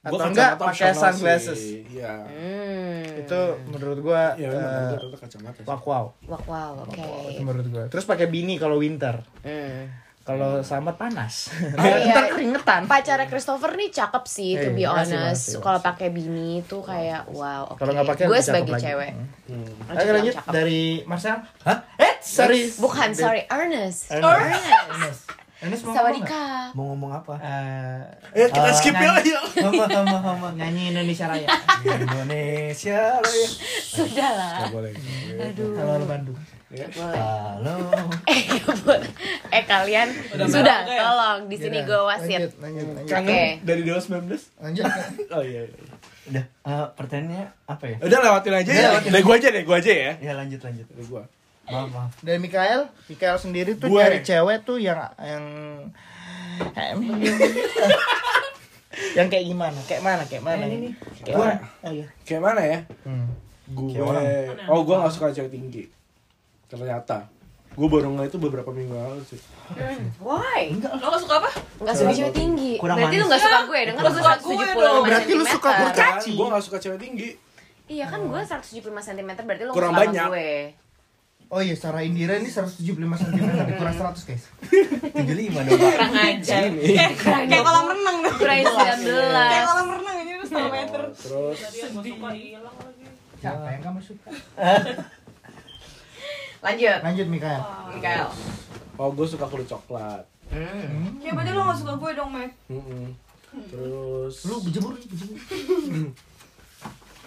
[0.00, 1.60] Gua atau kacamata enggak pakai sunglasses.
[1.88, 2.12] Iya.
[2.22, 3.02] Hmm.
[3.18, 5.60] Itu menurut gua Iya, eh, memang betul kacamata.
[5.64, 6.06] wak wow.
[6.22, 7.02] Wow, wow, oke.
[7.26, 7.84] Itu menurut gua.
[7.88, 9.18] Terus pakai bini kalau winter.
[9.42, 10.03] Hmm.
[10.24, 11.52] Kalau summer panas.
[11.76, 12.16] Oh, iya.
[12.16, 12.80] Ntar keringetan.
[12.84, 15.44] Pacarnya Christopher nih cakep sih, to Eh, be makasih, honest.
[15.60, 17.76] Kalau pakai bini tuh kayak wow, oke.
[17.76, 18.84] Kalau nggak pakai gue sebagai lagi.
[18.84, 19.12] cewek.
[19.44, 19.68] Hmm.
[19.84, 20.50] Lanjut, Ayo lanjut cakep.
[20.50, 21.36] dari Marcel.
[21.60, 21.78] Hah?
[21.98, 22.72] Eh, sorry.
[22.74, 24.08] Bukan, sorry, Ernest.
[24.08, 24.64] Ernest.
[24.88, 25.22] Ernest.
[25.60, 26.24] Ernest mau ngomong.
[26.72, 27.34] Mau ngomong apa?
[27.36, 28.00] Eh,
[28.34, 29.12] Eh kita Eh, skip ya.
[29.60, 30.48] Hama hama hama.
[30.52, 31.48] nyanyi Indonesia Raya.
[31.84, 33.48] Indonesia Raya.
[33.78, 34.72] Sudahlah.
[34.72, 35.72] Aduh.
[35.74, 36.36] Halo Bandung.
[36.74, 37.74] Halo.
[38.34, 38.42] Eh,
[39.60, 40.10] eh kalian
[40.50, 42.50] sudah tolong di sini gue wasit.
[42.50, 43.06] Lanjut, lanjut, lanjut.
[43.06, 43.42] Kangen Oke.
[43.62, 44.58] dari Dewa 19?
[44.58, 44.84] Lanjut.
[45.34, 45.62] Oh iya.
[45.70, 45.94] iya.
[46.24, 47.96] Udah, eh, pertanyaannya apa ya?
[48.02, 48.88] Udah lewatin aja ya.
[48.98, 50.12] Dari gua aja deh, gua aja ya.
[50.18, 50.86] Ya lanjut lanjut.
[50.88, 51.22] Dari gua.
[51.64, 52.12] Maaf maaf.
[52.20, 54.00] Dari Mikael, Mikael sendiri tuh Gue.
[54.00, 55.44] nyari cewek tuh yang yang
[59.16, 59.78] yang kayak gimana?
[59.86, 60.22] Kayak mana?
[60.26, 60.64] Kayak mana?
[61.22, 61.44] Kayak Gue.
[61.44, 61.56] mana?
[61.84, 62.06] Oh iya.
[62.26, 62.78] Kayak mana ya?
[63.06, 63.26] Hmm.
[63.72, 63.96] Gue.
[63.96, 64.68] Kayak.
[64.68, 65.82] Oh, gua gak suka cewek tinggi.
[66.66, 67.18] Ternyata.
[67.74, 69.40] Gue baru ngeliat itu beberapa minggu lalu sih.
[70.18, 70.70] Why?
[70.78, 71.50] Lo gak suka apa?
[71.82, 72.72] Enggak suka cewek tinggi.
[72.78, 73.26] Kurang Berarti lu manis.
[73.26, 75.02] enggak suka gue, dengan gue suka 175 gue dong.
[75.02, 76.30] Berarti lu suka kurcaci.
[76.32, 77.28] Gue gak suka cewek tinggi.
[77.84, 80.26] Iya kan gue 175 cm berarti lu Kurang banyak.
[80.30, 80.52] gue.
[81.50, 83.46] Oh iya, Sarah Indira ini 175 cm,
[83.78, 84.44] kurang 100 guys.
[85.14, 85.20] 75
[85.60, 85.92] dong, Pak.
[85.92, 86.12] Kurang.
[86.14, 87.10] Eh,
[87.46, 88.34] kayak kolam renang dong.
[88.38, 89.68] Kurang Kayak 19.
[89.68, 91.00] kolam renang aja udah setengah meter.
[91.12, 91.58] Terus
[93.38, 94.30] Siapa yang kamu suka?
[96.64, 96.98] Lanjut.
[97.04, 97.60] Lanjut Mikael.
[97.92, 98.26] Mikael.
[98.96, 100.24] Oh, gue suka kulit coklat.
[101.20, 102.50] Ya berarti lo gak suka gue dong, Mac.
[102.72, 103.12] Mm-mm.
[103.68, 105.36] Terus Lu berjemur, berjemur.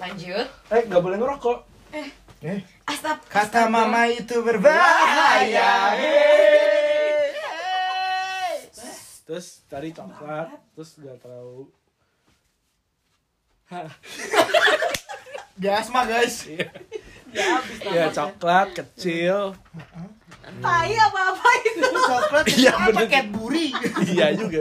[0.01, 0.47] Lanjut.
[0.73, 1.57] Eh, gak boleh ngerokok.
[2.41, 3.21] Eh, Astap.
[3.29, 5.97] kata mama itu berbahaya.
[5.97, 7.37] Hey.
[9.25, 11.69] Terus tadi coklat, terus gak terlalu
[15.59, 16.47] Dia asma guys.
[17.83, 19.53] Ya coklat kecil.
[20.57, 21.87] Tai apa-apa itu.
[22.09, 23.07] Coklat Iya, apa bener.
[23.09, 23.67] Cadbury?
[24.07, 24.59] Iya juga.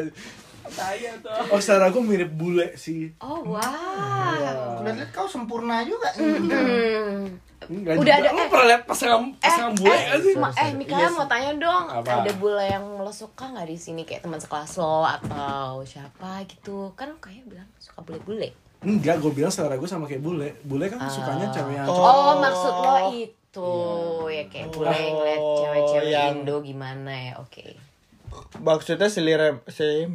[1.49, 3.15] Oh, secara gue mirip bule sih.
[3.19, 4.83] Oh wow.
[4.83, 6.11] Udah lihat kau sempurna juga.
[6.13, 7.39] Hmm.
[7.67, 8.21] Enggak Udah juga.
[8.21, 8.49] ada- Lu eh.
[8.51, 10.35] pernah lihat pasangan pasangan bule eh, gak sih?
[10.37, 12.11] Ma- eh Mikael mau tanya dong, Apa?
[12.21, 16.93] ada bule yang lo suka nggak di sini kayak teman sekelas lo atau siapa gitu?
[16.93, 18.51] Kan kayak bilang suka bule-bule.
[18.79, 20.61] Enggak, gue bilang selera gue sama kayak bule.
[20.61, 22.33] Bule kan sukanya cewek yang Oh, Oh.
[22.39, 23.71] maksud lo itu
[24.29, 27.33] ya kayak gue ngeliat Oh, cewek-cewek yang- Indo gimana ya?
[27.39, 27.77] Oke.
[28.59, 30.13] Maksudnya selera se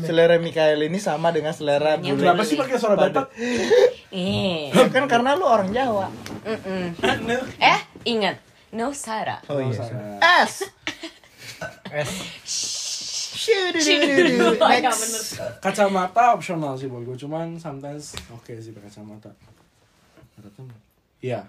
[0.00, 2.18] selera Mikael ini sama dengan selera bule.
[2.18, 3.30] Kenapa sih pakai suara Batak?
[4.08, 4.70] Eh.
[4.88, 6.08] kan karena lu orang Jawa.
[6.42, 6.94] Mm-mm.
[7.56, 8.38] Eh, ingat.
[8.72, 9.42] No Sarah.
[9.46, 9.76] Oh iya.
[9.76, 10.18] Salah.
[10.42, 10.54] S.
[12.02, 12.12] S.
[13.46, 14.50] Iya,
[14.82, 15.38] Next.
[15.62, 19.30] Kacamata opsional sih buat gue, cuman sometimes oke sih pakai kacamata.
[21.22, 21.46] Iya.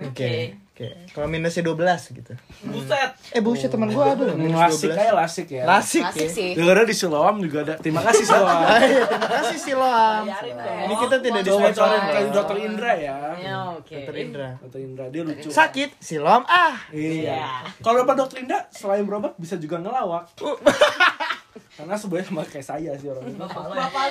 [0.00, 0.56] Oke.
[0.72, 0.88] Oke.
[1.12, 2.32] Kalau minusnya 12 gitu.
[2.72, 3.10] Buset.
[3.36, 4.96] Eh buset teman gua ada loh minus Lasik 12.
[4.96, 5.62] kayak lasik ya.
[5.68, 6.30] Lasik, Asik ya.
[6.32, 6.50] sih.
[6.56, 7.74] Dengarnya di Siloam juga ada.
[7.76, 8.64] Terima kasih Siloam.
[8.80, 10.22] Iya, terima kasih Siloam.
[10.24, 10.80] Bayarin dong.
[10.80, 12.32] Ini kita tidak coba loh.
[12.32, 13.16] Dokter Indra ya.
[13.36, 13.92] Ya, oke.
[13.92, 14.48] Dokter Indra.
[14.64, 15.48] Dokter Indra dia lucu.
[15.52, 16.80] Sakit, Siloam ah.
[16.96, 17.60] Iya.
[17.84, 20.32] Kalau dapat dokter Indra selain berobat bisa juga ngelawak.
[21.72, 23.36] Karena sebenarnya sama kayak saya sih orangnya.
[23.40, 23.62] Bapak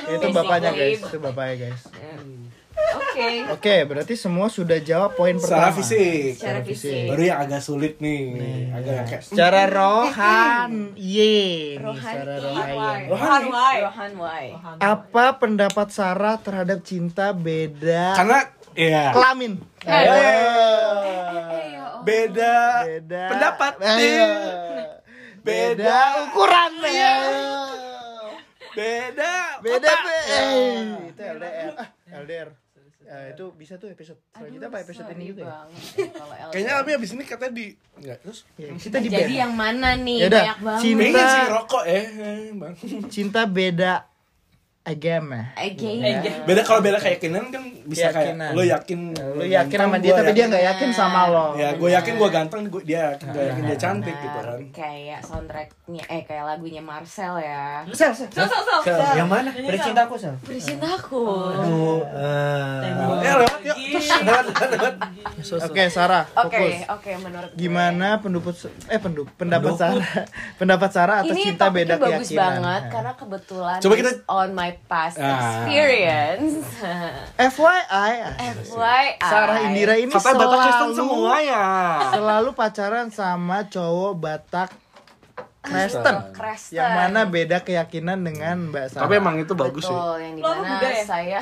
[0.01, 0.09] lu.
[0.11, 1.81] Itu bapaknya guys, itu bapaknya guys.
[2.79, 3.27] Oke.
[3.51, 5.77] Oke, berarti semua sudah jawab poin Secara pertama.
[5.77, 6.31] fisik.
[6.33, 7.11] Secara fisik.
[7.11, 8.71] Baru yang agak sulit nih.
[8.71, 11.75] Agak yang kayak Secara rohan, ye.
[11.75, 11.99] nih.
[11.99, 12.33] Secara.
[12.39, 13.77] Rohan Wai.
[13.83, 14.45] Rohan Wai.
[14.79, 18.39] Apa pendapat Sarah terhadap cinta beda karena
[18.73, 19.59] ya kelamin?
[19.81, 23.73] Eh, Eh, beda Beda pendapat.
[25.49, 27.13] Beda ukuran ya.
[28.69, 30.17] beda Beda be.
[30.29, 31.73] Eh, itu LDR.
[31.75, 32.49] Ah, LDR.
[33.01, 35.65] Ya, itu bisa tuh episode selanjutnya apa episode ini juga ya?
[36.47, 37.65] kayaknya tapi abis ini katanya di
[37.97, 39.41] enggak terus Ya, kita di Jadi beda.
[39.41, 40.17] yang mana nih?
[40.21, 40.81] Yaudah, Banyak banget.
[40.85, 42.73] cinta- sih rokok eh eh, bang
[43.09, 43.93] Cinta beda
[44.81, 45.53] agama.
[45.53, 46.23] Again.
[46.43, 48.49] beda kalau beda keyakinan kan bisa Keyakinan.
[48.49, 48.99] kayak lo yakin
[49.35, 51.45] Lu yakin sama dia tapi dia nggak yakin sama lo.
[51.53, 55.19] ya gue yakin gue ganteng gua- dia yakin gue yakin dia cantik gitu kan Kayak
[55.21, 57.83] soundtracknya, eh kayak lagunya Marcel ya.
[57.89, 58.29] Sel, sel.
[58.29, 58.81] Sel, sel, sel.
[58.95, 59.49] Sel, yang mana?
[59.51, 60.35] Beri cintaku, Sel.
[60.39, 61.23] Bercintaku.
[61.51, 62.81] Aduh, eh,
[63.21, 63.77] eh lewat yuk
[64.27, 64.95] lewat lewat
[65.61, 66.75] Oke, Sarah, Oke, fokus.
[66.89, 67.59] oke menurut gue.
[67.59, 70.07] Gimana pendapat eh pendu, pendapat Sarah
[70.59, 72.39] pendapat Sarah atas Ini cinta topiknya beda bagus keyakinan.
[72.39, 75.65] banget karena kebetulan Coba kita- based on my past Ah.
[75.65, 76.63] experience.
[77.35, 78.11] FYI,
[78.63, 79.05] FYI.
[79.19, 81.65] Sarah Indira ini Kata Batak Kristen selalu semua ya
[82.09, 84.69] selalu pacaran sama cowok Batak
[85.69, 86.15] Kristen.
[86.31, 86.75] Kristen.
[86.75, 89.01] Yang mana beda keyakinan dengan Mbak Sarah.
[89.01, 91.03] tapi emang itu bagus sih Betul, yang di mana Buddha ya?
[91.03, 91.39] saya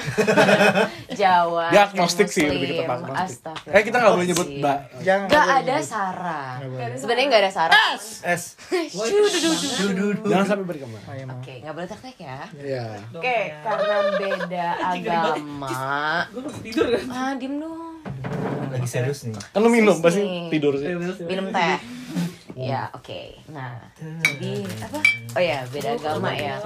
[1.19, 1.65] Jawa.
[1.67, 3.23] Dia dan agnostik sih, lebih tempat agnostik.
[3.41, 3.73] Astagfirullah.
[3.73, 5.75] eh kita nggak boleh nyebut mbak Jangan Gak ada.
[5.79, 6.49] Sarah.
[6.59, 6.87] Nggak.
[6.97, 7.89] Sebenarnya gak ada Sarah.
[8.27, 8.43] S.
[10.23, 11.01] jangan sampai berkembang.
[11.33, 12.39] Oke, gak boleh teknik ya.
[12.53, 12.85] Iya.
[13.11, 15.69] Oke, karena beda agama.
[16.29, 17.03] Gue tidur kan?
[17.07, 17.95] Ah, diem dong.
[18.67, 19.31] lagi serius nih.
[19.31, 20.19] kan lu minum pasti
[20.51, 20.91] tidur sih
[21.23, 21.79] Minum teh.
[22.57, 23.37] Ya, oke.
[23.53, 24.99] Nah, jadi apa?
[25.37, 26.57] Oh ya, beda agama ya.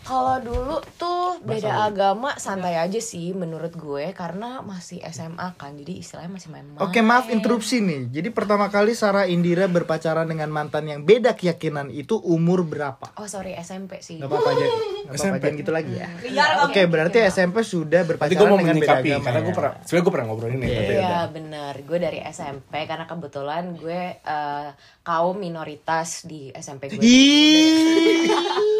[0.00, 5.76] Kalau dulu tuh beda agama santai aja sih menurut gue karena masih SMA kan.
[5.76, 6.80] Jadi istilahnya masih main-main.
[6.80, 8.10] Oke maaf interupsi nih.
[8.10, 13.12] Jadi pertama kali Sarah Indira berpacaran dengan mantan yang beda keyakinan itu umur berapa?
[13.16, 14.18] Oh, sorry SMP sih.
[14.18, 14.66] Gak apa-apa aja.
[14.66, 15.36] Gak SMP.
[15.40, 16.08] jangan gitu lagi ya.
[16.10, 16.64] Kamu.
[16.72, 19.24] Oke berarti SMP sudah berpacaran gue mau dengan beda agama.
[19.24, 19.56] karena gue ya?
[19.56, 21.24] pernah sebenarnya gue pernah ngobrol ini tapi Iya udah.
[21.30, 24.68] bener, gue dari SMP karena kebetulan gue eh,
[25.00, 27.00] kaum minoritas di SMP gue.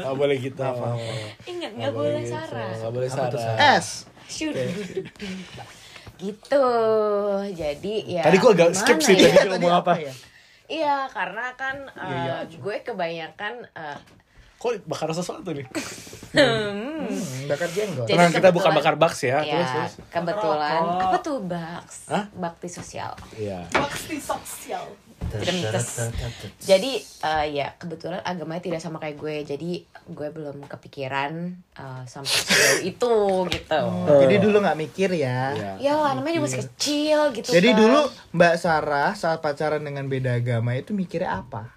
[0.00, 0.62] Gak boleh gitu.
[1.48, 2.72] Ingat nggak boleh Sarah.
[2.72, 3.56] Gak boleh Sarah.
[3.76, 4.08] S.
[4.32, 4.56] Shoot.
[6.16, 6.64] Gitu.
[7.52, 8.22] Jadi ya.
[8.24, 9.28] Tadi gue agak skip sih ya?
[9.34, 9.92] tadi ngomong apa.
[9.98, 10.12] ya?
[10.72, 13.98] Iya, karena kan eh, gue kebanyakan eh,
[14.62, 15.66] Kok bakar sesuatu nih?
[16.38, 17.10] Hmm,
[17.50, 18.06] bakar jenggot.
[18.06, 19.42] Jadi Tenang kita bukan bakar baks ya.
[19.42, 19.92] ya, Terus terus.
[20.06, 22.06] kebetulan apa tuh Baks?
[22.06, 22.30] Hah?
[22.30, 23.10] Bakti sosial.
[23.34, 23.66] Iya.
[23.74, 24.86] Bakti sosial.
[26.60, 31.32] Jadi eh, ya kebetulan agamanya tidak sama kayak gue, jadi gue belum kepikiran
[31.78, 33.14] eh, sampai sejauh itu
[33.48, 33.82] gitu.
[34.26, 35.56] Jadi dulu nggak mikir ya.
[35.56, 35.72] Iya.
[35.80, 37.48] Ya lah, namanya juga masih kecil gitu.
[37.48, 37.78] Jadi kan.
[37.80, 38.00] dulu
[38.36, 41.72] Mbak Sarah saat pacaran dengan beda agama itu mikirnya apa?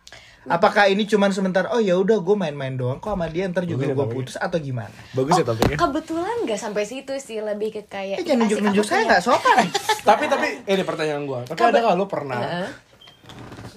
[0.45, 1.65] Apakah ini cuman sebentar?
[1.73, 4.17] Oh ya udah gue main-main doang kok sama dia ntar juga ya gue topiknya.
[4.21, 4.93] putus atau gimana?
[5.17, 5.77] Bagus ya topiknya.
[5.81, 9.65] kebetulan nggak sampai situ sih, lebih ke kayak Eh jangan nunjuk-nunjuk saya nggak sopan.
[10.09, 11.41] tapi tapi ini pertanyaan gue.
[11.49, 12.37] Tapi ada nggak lo pernah?
[12.37, 12.67] Heeh.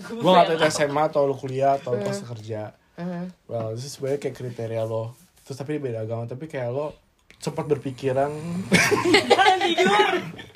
[0.09, 2.73] Gue nggak tahu itu SMA atau lo kuliah atau lo pas kerja.
[2.95, 3.25] Heeh.
[3.45, 5.13] Well, itu sebenarnya kayak kriteria lo.
[5.43, 6.25] Terus tapi beda agama.
[6.25, 6.97] Tapi kayak lo
[7.39, 8.35] sempat berpikiran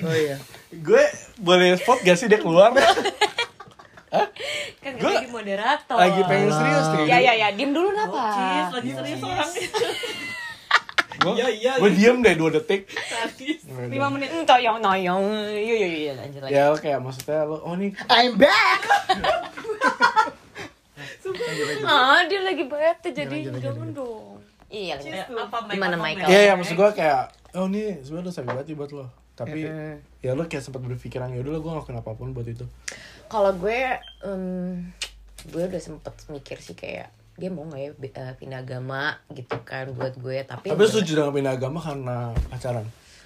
[0.02, 0.34] Oh iya.
[0.72, 1.04] gue
[1.38, 2.74] boleh spot gak sih dia keluar
[4.82, 5.94] Kan gue jadi moderator.
[5.94, 8.24] lagi pengen serius nih Ya ya ya, diem dulu Cis, napa?
[8.74, 9.50] lagi serius orang.
[11.22, 11.96] Gue Iya, iya, gue iya.
[11.96, 12.90] diem deh dua detik.
[13.88, 14.28] Lima menit.
[14.34, 15.24] Hmm, toyong noyong.
[15.54, 16.52] Yuk yuk yuk lanjut lagi.
[16.52, 18.80] ya lo kayak maksudnya lo oh nih I'm back.
[21.82, 24.38] Ah, dia lagi bete jadi jangan dong.
[24.72, 25.10] Iya, lagi.
[25.32, 26.28] apa Gimana Michael?
[26.28, 27.22] Iya, ya maksud gue kayak
[27.54, 29.06] oh ini sebenarnya udah sakit banget nih buat lo.
[29.32, 29.60] Tapi
[30.20, 32.64] ya lo kayak sempat berpikiran ya udah gue ngelakuin apa pun buat itu.
[33.32, 33.96] Kalau gue,
[34.28, 34.92] em,
[35.48, 39.88] gue udah sempet mikir sih kayak dia mau nggak ya eh, pindah agama gitu kan
[39.90, 42.16] buat gue tapi Tapi setuju dengan pindah agama karena
[42.46, 42.84] pacaran.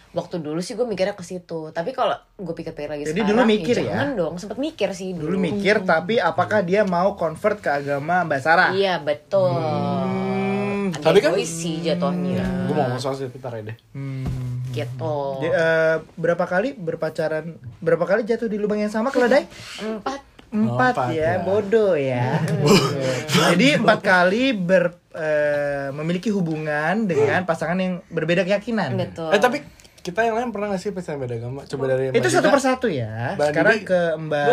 [0.08, 3.42] waktu dulu sih gue mikirnya ke situ tapi kalau gue pikir-pikir lagi Jadi sekarang dulu
[3.44, 3.84] mikir ya?
[3.92, 8.22] jangan dong sempet mikir sih dulu, Dulu mikir tapi apakah dia mau convert ke agama
[8.22, 8.70] Mbak Sarah?
[8.72, 13.76] iya betul Hmm, Agak tapi kan- sih jatuhnya Gue mau ngomong soal sekitar ya deh.
[13.90, 14.24] Hmm.
[14.68, 17.48] gitu Di- eh, berapa kali berpacaran?
[17.78, 19.48] Berapa kali jatuh di lubang yang sama keledai?
[19.78, 21.32] empat Empat, Empat, ya, ya.
[21.40, 22.38] bodoh ya.
[23.36, 28.94] Jadi empat kali ber, eh, memiliki hubungan dengan pasangan yang berbeda keyakinan.
[28.94, 29.58] betul Eh tapi
[29.98, 31.66] kita yang lain pernah gak sih pacaran beda agama?
[31.66, 32.54] Coba dari Itu Mbak satu Dida.
[32.54, 33.34] persatu ya.
[33.34, 33.84] Mbak Sekarang Didi.
[33.84, 34.46] ke Mbak.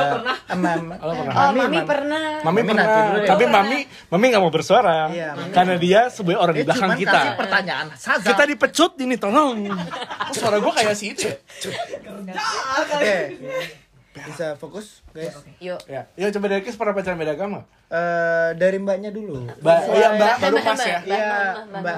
[0.50, 0.98] Mbak.
[1.04, 1.34] Oh, pernah.
[1.36, 3.30] oh mami pernah Mami, Mami pernah, dulu deh.
[3.30, 3.80] tapi Mami
[4.10, 5.54] Mami gak mau bersuara Iya, Mami.
[5.54, 7.14] karena dia sebagai orang di Eh, belakang cuman kita.
[7.16, 8.26] kasih pertanyaan saja.
[8.26, 9.58] Kita dipecut ini tolong.
[9.70, 11.38] Kok suara gue kayak si itu ya?
[12.80, 13.18] Oke.
[14.16, 15.34] Bisa fokus, guys.
[15.58, 17.66] yuk Ya, ya coba dari Kis pernah pacaran beda agama?
[17.88, 19.42] Eh, dari Mbaknya dulu.
[19.56, 20.98] Mbak, Sesuai- iya Mbak, baru Mbak, pas Mbak, ya.
[20.98, 21.30] Mbak, Iya,
[21.66, 21.94] Mbak,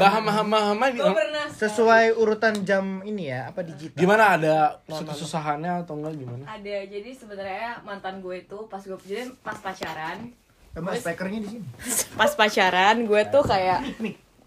[1.14, 3.96] pernah Sesuai urutan jam ini ya, apa digital?
[3.96, 6.44] Gimana ada kesusahannya atau enggak gimana?
[6.46, 10.32] ada jadi sebenarnya mantan gue itu pas gue jadi pas pacaran
[10.72, 11.66] Eh, Mbak, speakernya di sini.
[12.20, 13.80] pas pacaran gue tuh kayak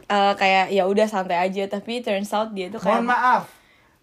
[0.07, 3.42] eh, kayak ya udah santai aja tapi turns out dia tuh kayak Mohon maaf.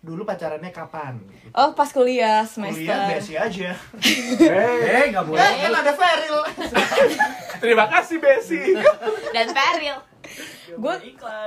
[0.05, 1.17] Dulu pacarannya kapan?
[1.49, 3.73] oh pas kuliah semester Kuliah besi aja.
[4.93, 5.41] Eh, nggak boleh.
[5.41, 6.37] kan ada Feril.
[7.63, 8.61] terima kasih Besi.
[9.33, 9.97] dan Peril
[10.83, 10.95] gue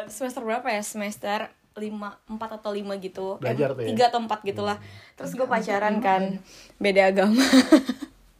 [0.08, 3.88] semester berapa ya semester lima empat atau lima gitu Belajar tuh ya?
[3.94, 4.78] tiga atau empat gitulah
[5.14, 6.42] terus gue pacaran kan
[6.78, 7.42] beda agama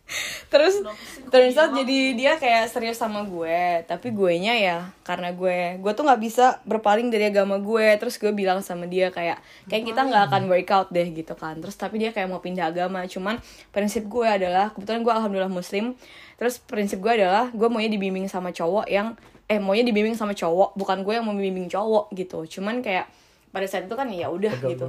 [0.52, 0.80] terus
[1.28, 3.84] turns out jadi dia kayak serius sama gue.
[3.84, 7.96] Tapi gue nya ya karena gue gue tuh nggak bisa berpaling dari agama gue.
[8.00, 11.60] Terus gue bilang sama dia kayak kayak kita nggak akan workout deh gitu kan.
[11.60, 13.04] Terus tapi dia kayak mau pindah agama.
[13.04, 13.36] Cuman
[13.70, 15.92] prinsip gue adalah kebetulan gue alhamdulillah muslim.
[16.40, 19.12] Terus prinsip gue adalah gue maunya dibimbing sama cowok yang
[19.48, 20.72] eh maunya dibimbing sama cowok.
[20.76, 22.48] Bukan gue yang mau membimbing cowok gitu.
[22.58, 23.08] Cuman kayak
[23.48, 24.86] pada saat itu kan ya udah gitu.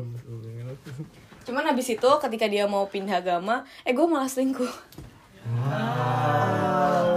[1.47, 4.69] cuman habis itu ketika dia mau pindah agama eh gue malah selingkuh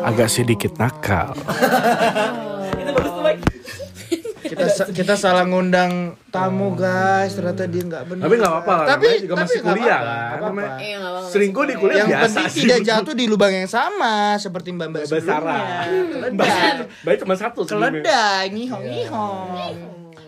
[0.02, 1.32] Agak sedikit nakal.
[4.42, 9.06] kita sa- kita salah ngundang tamu guys ternyata dia nggak benar Tapi nggak apa-apa tapi
[9.18, 10.02] juga tapi masih kuliah apa-apa, kan.
[10.04, 10.44] nggak apa-apa.
[10.44, 10.98] Namanya- Iya.
[11.24, 12.60] Selingkuh di kuliah yang biasa penting sih.
[12.60, 15.62] tidak jatuh di lubang yang sama seperti mbak mbak Mbak Sarah.
[15.88, 19.74] keledai Baik cuma satu keledai ngihong ngihong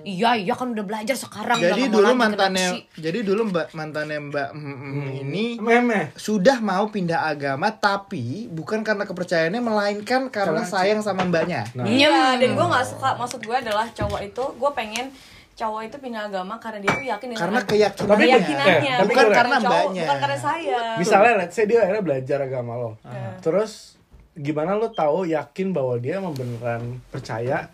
[0.04, 4.76] iya iya kan udah belajar sekarang jadi dulu mantannya jadi dulu mbak mantannya mbak mm,
[4.76, 6.12] mm, ini Meme.
[6.14, 11.84] sudah mau pindah agama tapi bukan karena kepercayaannya melainkan karena sayang sama mbaknya Nah.
[11.86, 13.08] Iya, dan gue nggak suka.
[13.16, 15.06] Maksud gue adalah cowok itu, gue pengen
[15.54, 19.56] cowok itu pindah agama karena dia tuh yakin karena keyakinannya keyakinannya, Eh, tapi bukan karena
[19.62, 20.80] cowok, mbaknya bukan karena saya.
[20.98, 22.90] Misalnya let's say dia akhirnya belajar agama lo.
[23.38, 23.94] Terus
[24.34, 27.70] gimana lo tahu yakin bahwa dia emang beneran percaya?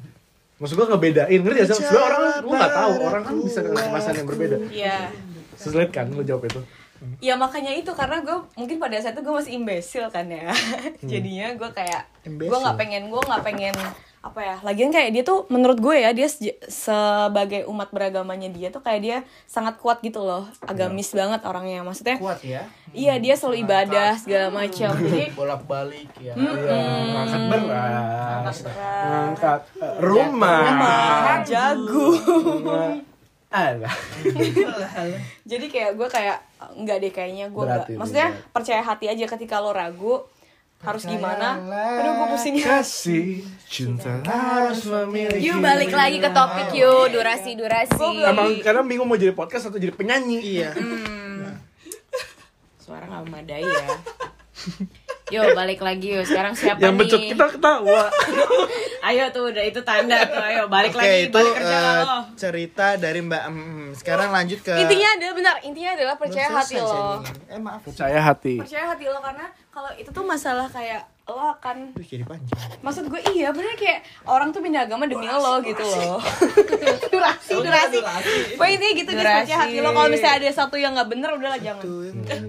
[0.60, 1.76] Maksud gue ngebedain, ngerti gak sih?
[1.80, 4.56] Sebenernya orang lo gak tahu, orang kan bisa dengan kemasan yang berbeda.
[4.68, 4.98] Iya.
[5.56, 6.60] Sulit kan lo jawab itu?
[7.16, 10.52] Ya makanya itu karena gue mungkin pada saat itu gue masih imbesil kan ya.
[11.10, 13.72] Jadinya gue kayak gue nggak pengen gue nggak pengen
[14.20, 14.56] apa ya.
[14.61, 19.00] Lagian kayak dia tuh menurut gue ya dia seje- sebagai umat beragamanya dia tuh kayak
[19.00, 20.44] dia sangat kuat gitu loh.
[20.62, 21.80] Agamis banget orangnya.
[21.80, 24.92] Maksudnya kuat ya iya dia selalu ibadah segala macam.
[24.92, 26.52] Jadi bolak balik ya Iya,
[27.06, 28.56] ngangkat beras,
[29.00, 30.61] ngangkat eh, rumah,
[31.42, 32.09] jago.
[33.50, 33.94] Alah.
[35.50, 36.38] Jadi kayak gue kayak
[36.76, 37.87] nggak deh kayaknya gue nggak.
[37.96, 40.22] Maksudnya percaya hati aja ketika lo ragu
[40.80, 41.60] harus gimana.
[42.00, 42.54] Aduh gue pusing.
[42.56, 45.44] Kasih cinta harus memiliki.
[45.44, 48.24] Yuk balik lagi ke topik yuk durasi durasi.
[48.24, 50.40] Emang kadang bingung mau jadi podcast atau jadi penyanyi.
[50.40, 50.72] iya
[52.80, 53.88] Suara nggak memadai ya.
[55.30, 56.24] Yuk balik lagi yuk.
[56.24, 57.00] Sekarang siapa Yang nih?
[57.04, 58.02] becek kita ketawa.
[59.08, 60.42] Ayo tuh udah itu tanda tuh.
[60.42, 62.18] Ayo balik Oke lagi itu balik kerja eh, lo.
[62.34, 63.56] cerita dari Mbak Em.
[63.94, 65.54] Sekarang lanjut ke Intinya adalah benar.
[65.62, 67.22] Intinya adalah percaya hati lo.
[67.46, 67.80] Eh maaf.
[67.84, 68.54] Percaya hati.
[68.58, 72.59] Percaya hati lo karena kalau itu tuh masalah kayak lo akan Aduh, jadi panjang.
[72.80, 76.18] maksud gue iya bener kayak orang tuh pindah agama demi lo gitu loh
[77.12, 77.98] durasi durasi
[78.52, 79.38] Pokoknya intinya gitu guys Durasi.
[79.44, 81.85] percaya hati lo kalau misalnya ada satu yang nggak bener udahlah jangan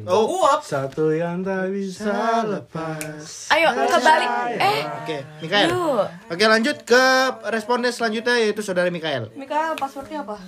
[0.03, 3.49] Oh, Satu yang tak bisa lepas.
[3.49, 4.29] Ayo kebalik.
[4.57, 5.67] Eh oke, Mikael.
[5.69, 6.05] yuk.
[6.27, 7.03] Oke, lanjut ke
[7.47, 9.29] responden selanjutnya yaitu saudara Mikael.
[9.35, 10.41] Mika passwordnya apa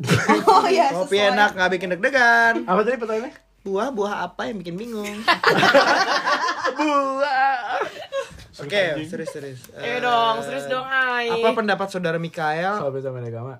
[0.46, 1.32] oh iya Kopi sesuai.
[1.32, 2.54] enak nggak bikin deg-degan.
[2.64, 3.32] Apa tadi pertanyaannya?
[3.60, 5.04] Buah-buah apa yang bikin bingung?
[8.60, 9.72] Oke, serius-serius.
[9.76, 11.32] Ayo Eh, dong, serius dong, Ai.
[11.32, 12.76] Apa pendapat saudara Mikael?
[12.76, 13.54] Soal beda beda agama.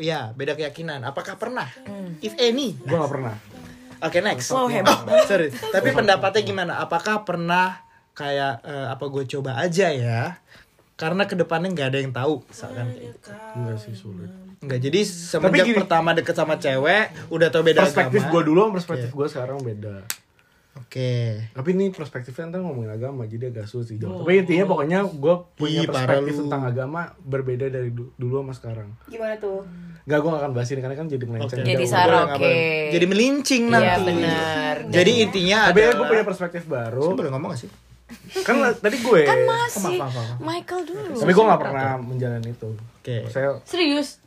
[0.00, 1.02] Ya, beda keyakinan.
[1.02, 1.66] Apakah pernah?
[2.18, 2.74] If any.
[2.78, 3.34] Gue gak pernah.
[4.00, 4.48] Oke, next.
[4.50, 4.96] Oh, hebat.
[5.28, 5.52] sorry.
[5.52, 6.72] Tapi pendapatnya gimana?
[6.80, 7.84] Apakah pernah
[8.16, 10.40] kayak eh, apa gue coba aja ya?
[10.96, 13.28] Karena ke depannya nggak ada yang tahu, misalkan kayak gitu.
[13.56, 14.28] Enggak sih sulit.
[14.60, 15.78] Nggak, jadi semenjak gini.
[15.80, 18.32] pertama deket sama cewek, udah tau beda Perspektif agama.
[18.32, 19.96] gue dulu sama perspektif gue sekarang beda.
[20.70, 21.42] Oke.
[21.50, 24.22] Tapi ini perspektifnya ntar ngomongin agama jadi agak sulit sih jawab.
[24.22, 28.88] Tapi intinya pokoknya gue punya Ih, perspektif tentang agama berbeda dari du- dulu sama sekarang.
[29.06, 29.64] Gimana tuh?
[30.04, 31.58] Gak gue gak akan bahas ini karena kan jadi melenceng.
[31.58, 31.90] Jadi jauh.
[31.90, 32.38] Sarah, oke.
[32.38, 32.90] boleh.
[32.90, 33.82] Jadi melincing nanti.
[33.82, 34.74] Iya, benar.
[34.90, 37.02] Jadi intinya Tapi ya adalah gue punya perspektif baru.
[37.02, 37.70] Saya boleh ngomong gak sih?
[38.42, 39.22] kan tadi gue.
[39.22, 40.38] Kan masih maaf, maaf, maaf.
[40.38, 41.14] Michael dulu.
[41.16, 42.70] Tapi gue gak pernah menjalani itu.
[43.00, 43.16] Oke.
[43.26, 44.20] Saya Serius?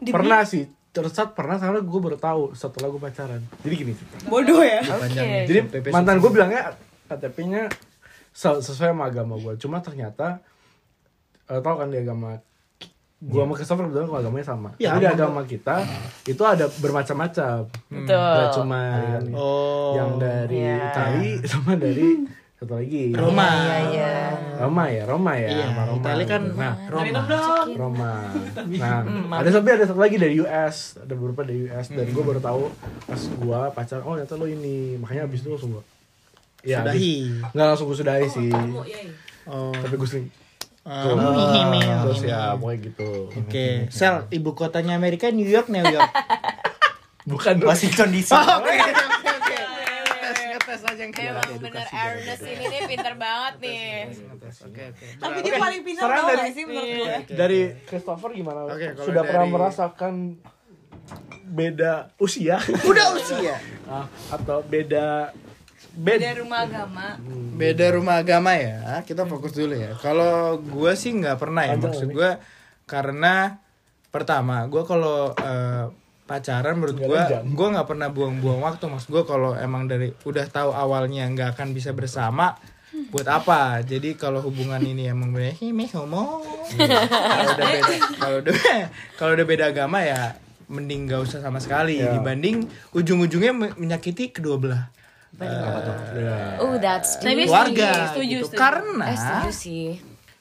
[0.00, 0.64] Di- pernah sih.
[0.90, 3.38] Terus saat pernah karena gue baru tahu setelah gue pacaran.
[3.60, 3.92] Jadi gini.
[4.24, 4.82] Bodoh ya?
[4.82, 5.42] Panjangnya.
[5.44, 5.58] Jadi
[5.88, 6.74] mantan gue bilangnya
[7.06, 7.70] KTP-nya
[8.28, 9.54] se- sesuai sama agama gue.
[9.56, 10.42] Cuma ternyata
[11.46, 12.42] eh, tau kan di agama
[13.20, 14.68] gue sama Christopher kebetulan kalau agamanya sama.
[14.76, 15.14] Ya, Tapi di aman.
[15.14, 15.76] agama kita
[16.24, 17.58] itu ada bermacam-macam.
[17.86, 18.16] Betul.
[18.34, 18.80] Gak cuma
[19.30, 19.92] Oh.
[19.92, 20.88] yang dari Iya.
[20.88, 22.08] Itali sama dari
[22.60, 23.10] satu lagi.
[23.10, 23.48] Roma.
[23.48, 24.12] Iya, iya.
[24.60, 25.96] Roma ya, Roma ya, Iya, sama Roma.
[25.98, 27.20] Itali kan nah, Roma.
[27.74, 28.12] Roma.
[28.80, 29.00] Nah,
[29.34, 32.68] ada tapi ada satu lagi dari US, ada beberapa dari US dan gue baru tahu
[33.02, 35.84] pas gue pacaran, oh ternyata lo ini, makanya abis itu langsung gue
[36.60, 37.16] Ya, Sudahi.
[37.40, 38.50] abis- nggak langsung gue sudahi sih,
[39.46, 39.72] Oh.
[39.72, 40.26] tapi gue sering
[40.80, 41.16] Oh.
[42.02, 43.10] terus ya pokoknya gitu.
[43.34, 46.12] Oke, Sel, ibu kotanya Amerika New York, New York.
[47.30, 48.32] Bukan Washington DC.
[48.34, 48.44] Oke,
[48.74, 48.92] oke,
[50.70, 53.90] ngetes aja yang Emang bener Ernest ini nih pinter banget nih.
[54.62, 55.04] Oke, oke.
[55.18, 57.16] Tapi dia paling Saran tau dari- gak sih menurut gue?
[57.34, 58.60] dari Christopher gimana?
[58.96, 60.14] Sudah pernah merasakan
[61.50, 63.58] beda usia Udah usia.
[63.84, 65.34] Ah, atau beda
[65.90, 67.18] beda rumah agama.
[67.58, 69.02] Beda rumah agama ya.
[69.02, 69.98] Kita fokus dulu ya.
[69.98, 71.74] Kalau gue sih nggak pernah ya.
[71.74, 72.30] Maksud gue
[72.86, 73.58] karena
[74.10, 75.86] pertama gue kalau eh,
[76.30, 80.70] pacaran menurut gue gue nggak pernah buang-buang waktu maksud gue kalau emang dari udah tahu
[80.70, 82.54] awalnya nggak akan bisa bersama
[83.10, 86.38] buat apa jadi kalau hubungan ini emang bener "Hime, homo
[86.70, 88.54] kalau udah beda kalau udah
[89.18, 92.14] kalau udah beda agama ya mending gak usah sama sekali Ya.
[92.14, 94.84] dibanding ujung-ujungnya me- menyakiti kedua belah
[95.30, 96.58] Ya.
[96.58, 97.48] Oh, that's Tapi deep.
[97.48, 98.46] keluarga setuju, gitu.
[98.50, 98.58] setuju.
[98.58, 99.88] karena Eh, setuju sih.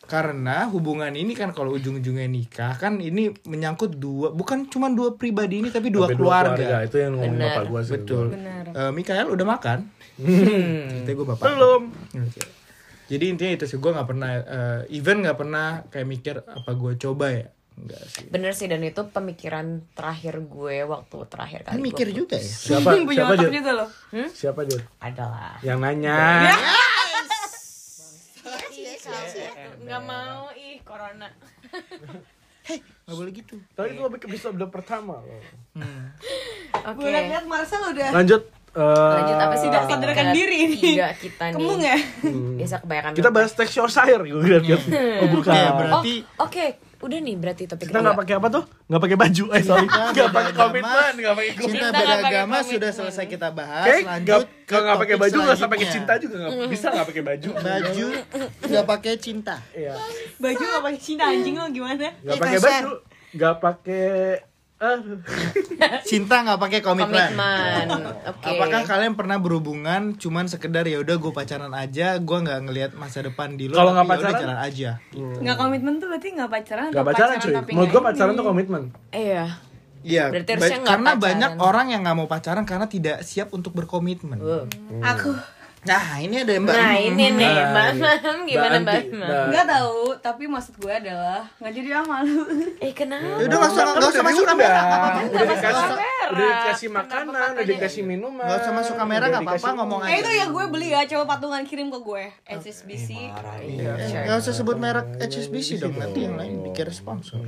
[0.09, 5.61] Karena hubungan ini kan kalau ujung-ujungnya nikah kan ini menyangkut dua bukan cuma dua pribadi
[5.61, 6.81] ini tapi dua Sampai keluarga.
[6.81, 7.47] itu yang ngomongin Bener.
[7.47, 8.25] bapak gue sih Betul.
[8.31, 8.63] Benar.
[8.67, 9.79] Eh, Mikael udah makan?
[10.17, 11.45] Kita gue bapak.
[11.45, 11.81] belum.
[13.07, 16.93] Jadi intinya itu sih gue nggak pernah eh, even nggak pernah kayak mikir apa gue
[16.95, 18.25] coba ya enggak sih.
[18.27, 22.43] Bener sih dan itu pemikiran terakhir gue waktu terakhir kali Kan gue mikir juga ya.
[22.43, 23.89] siapa Punya siapa juga loh.
[24.29, 26.17] siapa dia adalah yang nanya
[29.89, 31.27] nggak mau ih corona.
[32.69, 33.55] Nggak boleh gitu.
[33.73, 35.41] tapi itu lebih ke episode pertama loh.
[36.85, 37.01] Oke.
[37.01, 38.45] Gue liat Marcel udah lanjut
[38.77, 40.77] eh, lanjut apa sih Tidak sadarkan diri ini.
[40.77, 41.57] tiga kita nih.
[41.57, 41.97] Kemung ya?
[42.61, 44.61] biasa kebanyakan kita bahas text your sire gue lihat.
[44.69, 44.85] Lihat
[45.25, 45.49] oh bukan.
[45.57, 48.63] Oh berarti oke udah nih berarti topik kita nggak pakai apa tuh?
[48.91, 49.87] Nggak pakai baju eh sorry.
[49.87, 51.79] Cinta nggak pakai komitmen nggak pakai cinta komitmen.
[51.79, 53.87] nggak pakai agama sudah selesai kita bahas.
[53.87, 55.93] Oke, Lanjut nggak ke kalau nggak pakai baju nggak pakai selanjutnya.
[55.95, 57.49] cinta juga nggak bisa nggak pakai baju.
[57.55, 58.07] Baju
[58.67, 59.55] nggak pakai cinta.
[59.71, 59.93] iya.
[60.37, 62.07] Baju gak pakai cinta anjing lo gimana?
[62.19, 62.91] nggak pakai baju
[63.29, 64.05] nggak pakai
[64.79, 65.19] aduh
[66.01, 67.35] Cinta nggak pakai komitmen.
[67.35, 67.87] komitmen
[68.25, 72.91] oke Apakah kalian pernah berhubungan cuman sekedar ya udah gue pacaran aja, gue nggak ngelihat
[72.95, 73.75] masa depan di lo.
[73.75, 74.39] Kalau nggak ya pacaran?
[74.39, 74.89] jalan aja.
[75.11, 78.45] Gak komitmen tuh berarti gak pacaran nggak atau pacaran cuy menurut nggak gua pacaran tuh
[78.45, 79.45] komitmen iya
[79.99, 80.31] Iya.
[80.31, 81.19] Nggak karena pacaran.
[81.19, 84.39] banyak orang yang nggak mau pacaran karena tidak siap untuk berkomitmen.
[84.39, 84.63] Wow.
[85.03, 85.35] Aku
[85.81, 86.75] Nah ini ada mbak.
[86.75, 88.01] nah ini nih Nah, mbak ini.
[88.03, 92.03] Mam gimana Mbak mbak Mam Mbak- nggak tahu tapi maksud gue adalah nggak jadi ah
[92.03, 92.41] malu
[92.83, 95.09] eh kenapa Ya udah nggak usah nggak usah masuk kamera apa-apa.
[95.23, 96.27] udah dikasih kamera.
[96.29, 100.19] udah dikasih makanan udah dikasih minuman Nggak usah masuk kamera nggak apa-apa ngomong eh aja.
[100.19, 103.07] itu yang gue beli ya coba patungan kirim ke gue HSBC
[103.61, 103.91] Iya.
[104.25, 107.39] Nggak usah sebut merek HSBC dong nanti yang lain dikira sponsor.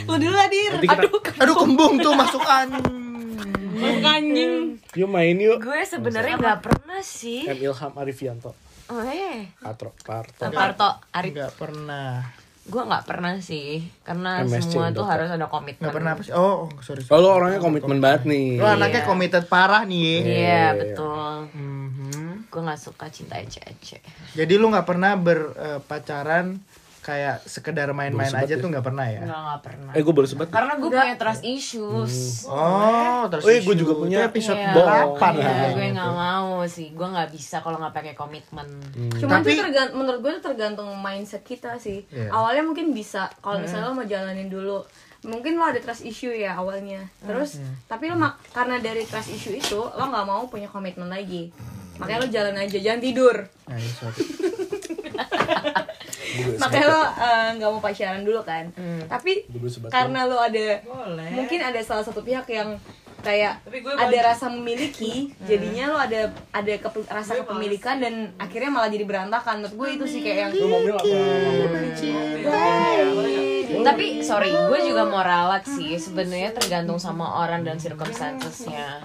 [0.00, 3.09] lu dulu lah dir aduh Aduh kembung tuh masuk angin.
[3.80, 4.52] Masuk anjing.
[4.94, 5.08] yuk.
[5.08, 5.58] Main yuk.
[5.58, 7.48] Gue sebenarnya nggak pernah sih.
[7.48, 7.58] M.
[7.58, 8.52] Ilham Arifianto.
[8.90, 10.50] Oh eh Patro Parto.
[10.50, 12.26] Parto Arif Nggak pernah.
[12.60, 15.80] gue nggak pernah sih karena MSC semua tuh harus ada komitmen.
[15.82, 16.30] Nggak pernah apa sih?
[16.30, 17.02] Oh, oh sorry.
[17.02, 17.18] sorry.
[17.18, 18.62] Oh, lo orangnya komitmen banget nih.
[18.62, 20.22] Lo anaknya committed parah nih.
[20.22, 21.50] iya betul.
[21.50, 22.50] Mhm.
[22.50, 24.02] gue nggak suka cinta ece-ece.
[24.34, 26.58] Jadi lu nggak pernah berpacaran
[27.00, 29.92] kayak sekedar main-main aja sebat tuh nggak pernah ya Enggak, enggak pernah.
[29.96, 30.46] Eh gue baru sebat.
[30.52, 32.14] Karena gue punya trust issues.
[32.44, 34.16] oh terus Oh iya, gua juga punya.
[34.20, 36.92] Itu episode delapan iya, ya gue nggak mau sih.
[36.92, 38.68] Gue nggak bisa kalau nggak pakai komitmen.
[39.16, 42.04] Cuman Tapi- tuh tergantung menurut gue tergantung mindset kita sih.
[42.12, 42.28] Iya.
[42.30, 44.84] Awalnya mungkin bisa kalau misalnya lo mau jalanin dulu.
[45.20, 47.08] Mungkin lo ada trust issue ya awalnya.
[47.24, 51.48] Terus tapi lo mak karena dari trust issue itu lo nggak mau punya komitmen lagi.
[51.96, 53.36] Makanya lo jalan aja, jangan tidur.
[53.68, 54.08] Nah, iya.
[56.56, 58.64] Makanya lo eh, nggak mau pacaran dulu kan.
[59.04, 59.90] Tapi Gue baru sebat.
[59.90, 60.66] karena lo ada
[61.32, 62.74] mungkin ada salah satu pihak yang
[63.20, 63.60] kayak
[64.00, 66.20] ada rasa memiliki jadinya lo ada
[66.50, 69.60] ada kepe- rasa kepemilikan dan akhirnya malah jadi berantakan.
[69.60, 71.04] Menurut gue itu sih kayak yang Lu mau mil apa?
[73.82, 75.96] Tapi sorry, gue juga mau ralat sih.
[75.96, 79.00] Sebenarnya tergantung sama orang dan circumstancesnya.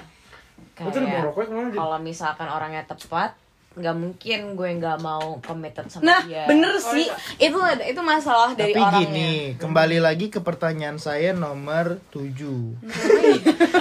[1.71, 3.35] Kalau misalkan orangnya tepat,
[3.75, 6.47] nggak mungkin gue nggak mau committed sama nah dia.
[6.47, 11.99] bener sih itu itu masalah dari Tapi orangnya gini, kembali lagi ke pertanyaan saya nomor
[12.15, 12.35] 7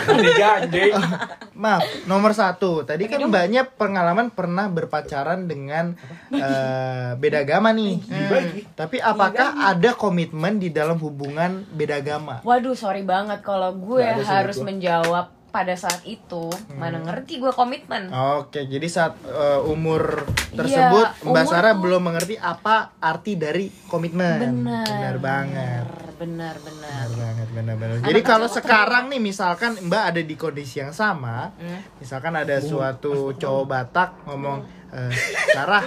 [0.04, 0.94] Digandeng.
[1.62, 2.82] Maaf, nomor satu.
[2.82, 5.94] Tadi kan banyak pengalaman pernah berpacaran dengan
[6.34, 8.02] eh, beda agama nih.
[8.02, 8.60] Dibagi.
[8.74, 12.42] Tapi apakah ada komitmen di dalam hubungan beda agama?
[12.42, 16.50] Waduh, sorry banget kalau gue harus menjawab pada saat itu.
[16.74, 18.10] Mana ngerti gue komitmen.
[18.10, 23.38] Oke, jadi saat eh, umur tersebut Iya, Mbak umur Sarah tuh- belum mengerti apa arti
[23.38, 24.42] dari komitmen.
[24.42, 24.82] Benar.
[24.84, 25.84] Benar banget.
[26.14, 27.04] Benar, benar.
[27.04, 27.96] Benar banget, benar-benar.
[28.02, 31.54] Jadi kalau sekarang nih misalkan Mbak ada di kondisi yang sama,
[31.96, 34.62] misalkan ada suatu cowok Batak ngomong,
[34.94, 35.10] eh,
[35.50, 35.82] Sarah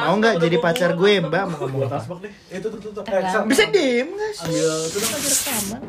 [0.00, 2.14] mau nggak jadi pacar gue Mbak mau ngomong apa?
[2.18, 2.30] deh.
[2.48, 2.90] Eh, tuh tuh tuh.
[2.94, 3.02] tuh.
[3.04, 4.46] Sal, Bisa diem nggak sih?
[4.46, 5.82] ambil tuh dong.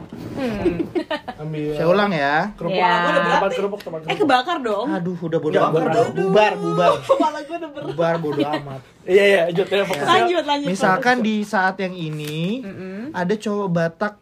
[1.40, 1.74] Ambil.
[1.74, 2.36] Saya ulang ya.
[2.56, 2.74] Kerupuk.
[2.76, 2.90] Ya.
[2.90, 4.20] Aku udah tempat kerupuk, tempat eh kerupuk.
[4.24, 5.72] kebakar dong Aduh, udah bodo amat.
[5.72, 6.06] bubar.
[6.10, 6.92] Bubar, bubar.
[7.06, 8.80] kepala gue udah Bubar bodo amat.
[9.04, 12.64] Iya iya, lanjut ya lanjut lanjut Misalkan di saat yang ini
[13.12, 14.14] ada cowok Batak,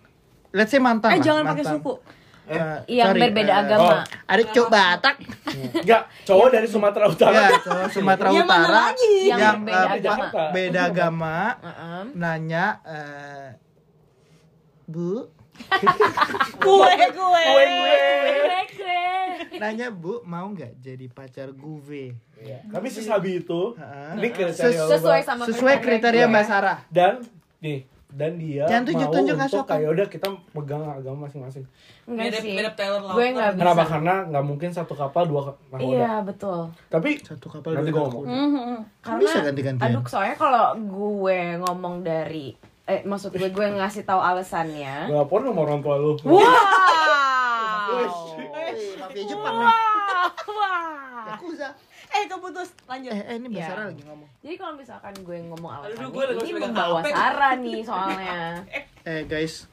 [0.51, 1.13] let's say mantan.
[1.13, 1.93] eh jangan pakai suku
[2.43, 3.85] Eh, Yang sorry, berbeda eh, agama.
[3.87, 3.99] oh.
[4.27, 5.15] Ada cowok Batak,
[5.73, 7.37] Enggak, cowok dari Sumatera Utara.
[7.37, 9.13] ya cowok Sumatera Yang mana Utara lagi?
[9.23, 10.25] Yang beda eh, agama.
[10.27, 12.03] Pak, beda agama Heeh.
[12.13, 13.47] nanya eh,
[14.85, 15.29] Bu,
[16.63, 18.99] kue kue Kue gue.
[19.53, 22.17] nanya Bu mau nggak jadi pacar gue?
[22.35, 22.65] Iya.
[22.67, 24.11] Tapi si Sabi itu, Heeh.
[24.17, 26.49] ini kriteria Sesuai sama Sesuai kriteria Mbak gue.
[26.49, 26.79] Sarah.
[26.89, 27.21] dan
[27.59, 29.71] nih dan dia Jangan mau tunjuk-tunjuk untuk asokan.
[29.73, 31.63] kayak udah kita pegang agama masing-masing.
[32.03, 32.53] Enggak Mirip- sih.
[32.53, 33.61] mirip Taylor Gue nggak bisa.
[33.61, 33.83] Kenapa?
[33.85, 35.85] Karena nggak mungkin satu kapal dua nahoda.
[35.87, 36.59] Iya, betul.
[36.87, 38.27] Tapi Satu kapal Nanti dua gua kuda.
[38.27, 38.75] Mhm.
[38.99, 39.85] Kan bisa ganti-gantian.
[39.87, 42.51] Aduh, soalnya kalau gue ngomong dari
[42.83, 45.07] eh maksud gue gue ngasih tahu alasannya.
[45.07, 46.11] gue lapor sama orang tua lu.
[46.21, 46.43] Wow.
[48.97, 49.71] Mafia Jepang nih.
[50.49, 51.25] Wah.
[51.29, 51.69] Yakuza.
[52.11, 53.67] Eh keputus lanjut Eh, eh ini Mbak Iya.
[53.67, 54.29] Sarah lagi ngomong.
[54.37, 56.99] Jadi kalau misalkan gue ngomong Aduh, alasannya, gue ini membawa.
[57.05, 58.39] Sarah nih soalnya.
[59.03, 59.65] Eh guys,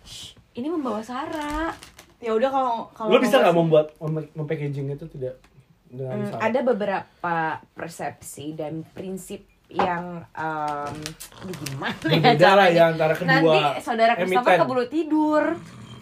[0.50, 1.70] Ini membawa Sarah.
[2.18, 5.38] ya udah kalau kalau Lu bisa nggak membuat mem- mempackaging itu tidak
[5.86, 6.42] dengan Hmm, salah?
[6.42, 7.36] ada beberapa
[7.72, 10.96] persepsi dan prinsip yang um,
[11.38, 12.72] aduh, gimana ya caranya?
[12.72, 15.42] ya antara kedua Nanti saudara Christopher keburu tidur.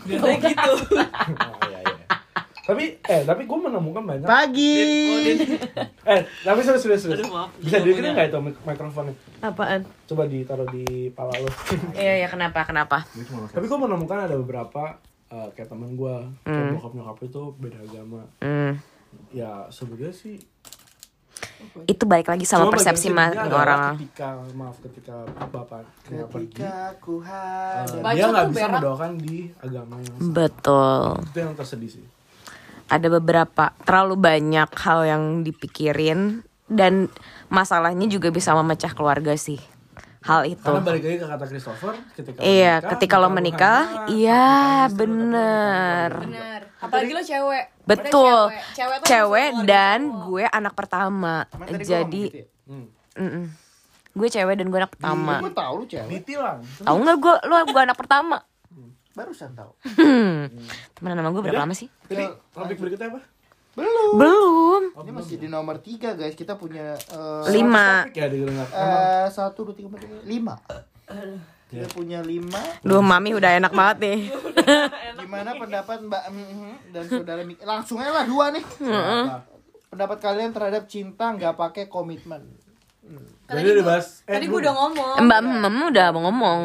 [0.03, 0.73] Biasanya gitu.
[1.43, 1.76] Oh, iya.
[2.67, 4.83] Tapi eh tapi gue menemukan banyak pagi.
[6.11, 7.51] eh tapi sudah sudah sudah Aduh, maaf.
[7.57, 9.87] bisa dikirim nggak itu mik- mikrofonnya Apaan?
[10.05, 11.47] coba ditaruh di pala lu
[11.97, 12.63] Iya, ya kenapa?
[12.63, 13.07] Kenapa?
[13.49, 16.75] tapi gue menemukan ada beberapa eh, kayak teman gue Hmm.
[16.75, 18.83] nyokap nyokap itu beda agama Hmm.
[19.31, 20.37] ya sebenarnya sih
[21.83, 23.97] Itu balik lagi sama cuma persepsi mas orang.
[23.97, 25.25] ketika maaf ketika
[26.27, 26.93] pergi Ketika
[27.23, 28.03] hadir.
[28.03, 30.33] Baca dia nggak bisa mendoakan di agama yang sama.
[30.35, 31.03] Betul.
[31.25, 32.05] itu yang tersedih sih
[32.87, 37.11] Ada beberapa terlalu banyak hal yang dipikirin dan
[37.49, 39.59] masalahnya juga bisa memecah keluarga sih.
[40.27, 40.59] Hal itu.
[40.59, 44.47] karena balik lagi ke kata Christopher ketika Iya, menikah, ketika lo menikah, iya
[44.91, 46.11] bener.
[46.19, 48.51] benar apalagi lo cewek Betul.
[48.51, 50.23] Cewek cewek, Cewek dan cowok.
[50.27, 51.35] gue anak pertama.
[51.79, 52.47] Jadi, gitu ya?
[52.67, 53.47] Hmm.
[54.17, 55.35] gue cewek dan gue anak pertama.
[55.39, 56.11] Gue tahu lu cewek.
[56.11, 58.37] ditilang Tahu nggak gue, lu gue anak pertama.
[59.17, 59.73] Barusan tahu.
[59.97, 60.53] Hmm.
[60.93, 61.89] Temenan sama gue berapa lama sih?
[62.05, 63.21] jadi topik berikutnya apa
[63.77, 64.11] Belum.
[64.17, 64.83] Belum.
[65.05, 66.33] Ini masih di nomor tiga guys.
[66.33, 68.09] Kita punya eh, Lima.
[68.09, 70.57] ya eh, satu, dua, tiga, empat, lima.
[71.69, 72.57] Kita punya lima.
[72.81, 74.19] Duh, mami udah enak banget nih.
[75.21, 76.25] Gimana pendapat Mbak
[76.97, 77.61] dan saudara Mik?
[77.69, 78.65] Langsung aja lah dua nih.
[79.93, 82.56] Pendapat kalian terhadap cinta nggak pakai komitmen?
[83.47, 84.27] Jadi dibahas.
[84.27, 85.17] eh, tadi gue udah ngomong.
[85.23, 86.61] Mbak Mem udah mau ngomong.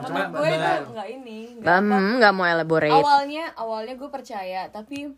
[0.00, 2.96] menurut gue itu nggak ini Mbak Mem nggak mau elaborate.
[2.96, 5.12] awalnya awalnya gue percaya tapi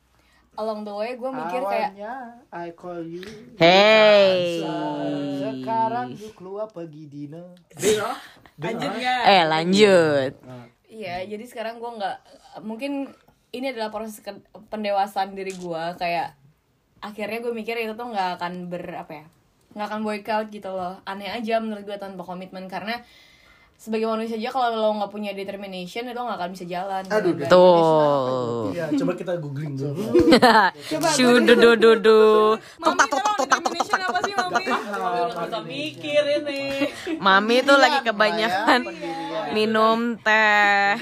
[0.59, 2.15] along the way gue mikir kayak Awalnya
[2.51, 3.23] I call you.
[3.55, 4.61] Hey.
[5.41, 7.55] Sekarang you keluar pergi dinner.
[8.59, 9.23] Lanjut nggak?
[9.25, 10.33] Eh lanjut.
[10.91, 12.17] Iya, jadi sekarang gue nggak
[12.67, 13.07] mungkin
[13.55, 14.19] ini adalah proses
[14.71, 16.35] pendewasaan diri gue kayak
[17.01, 19.27] akhirnya gue mikir itu tuh nggak akan ber apa ya
[19.71, 20.99] nggak akan workout gitu loh.
[21.05, 22.99] Aneh aja menurut gue tanpa komitmen karena
[23.75, 27.01] sebagai manusia aja kalau lo nggak punya determination itu nggak akan bisa jalan.
[27.03, 28.65] Aduh, Nggak- Tuh.
[28.71, 30.05] Iya, coba kita googling dulu.
[31.09, 32.21] Shudu du du du.
[32.77, 34.65] Mami tolong determination apa sih mami?
[35.65, 36.63] Mikir ini.
[37.17, 38.81] Mami tuh lagi kebanyakan.
[39.51, 40.95] minum teh.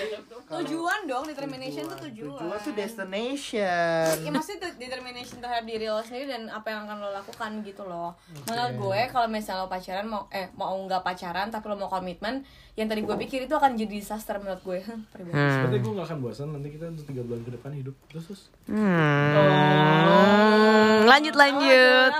[0.50, 6.00] Tujuan dong, determination tuh tujuan Tujuan tuh destination Ya maksudnya de- determination terhadap diri lo
[6.00, 8.16] sendiri dan apa yang akan lo lakukan gitu loh.
[8.44, 12.40] Menurut gue kalau misalnya lo pacaran mau eh mau nggak pacaran tapi lo mau komitmen,
[12.74, 14.80] yang tadi gue pikir itu akan jadi disaster menurut gue.
[15.12, 15.36] Pribadi.
[15.36, 18.42] Seperti gue gak akan bosan nanti kita untuk tiga bulan ke depan hidup terus terus.
[18.68, 19.34] Hmm.
[21.04, 22.10] Lanjut lanjut.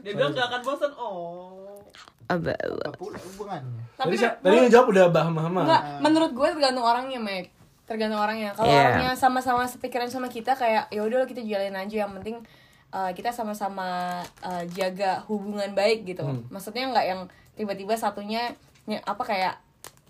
[0.00, 0.90] Dia bilang gak akan bosan.
[0.96, 1.80] Oh.
[2.26, 5.60] Aba, Apa pula hubungannya Tadi siapa- tadi yang jawab udah bahama-hama.
[5.62, 7.54] Enggak, menurut gue tergantung orangnya, Mek.
[7.86, 8.50] Tergantung orangnya.
[8.50, 8.82] Kalau Iya.
[8.92, 12.42] orangnya sama-sama sepikiran sama kita kayak ya udah kita jalanin aja yang penting
[12.90, 16.26] uh, kita sama-sama uh, jaga hubungan baik gitu.
[16.50, 17.20] Maksudnya nggak yang
[17.54, 18.50] tiba-tiba satunya
[18.84, 19.54] ny- apa kayak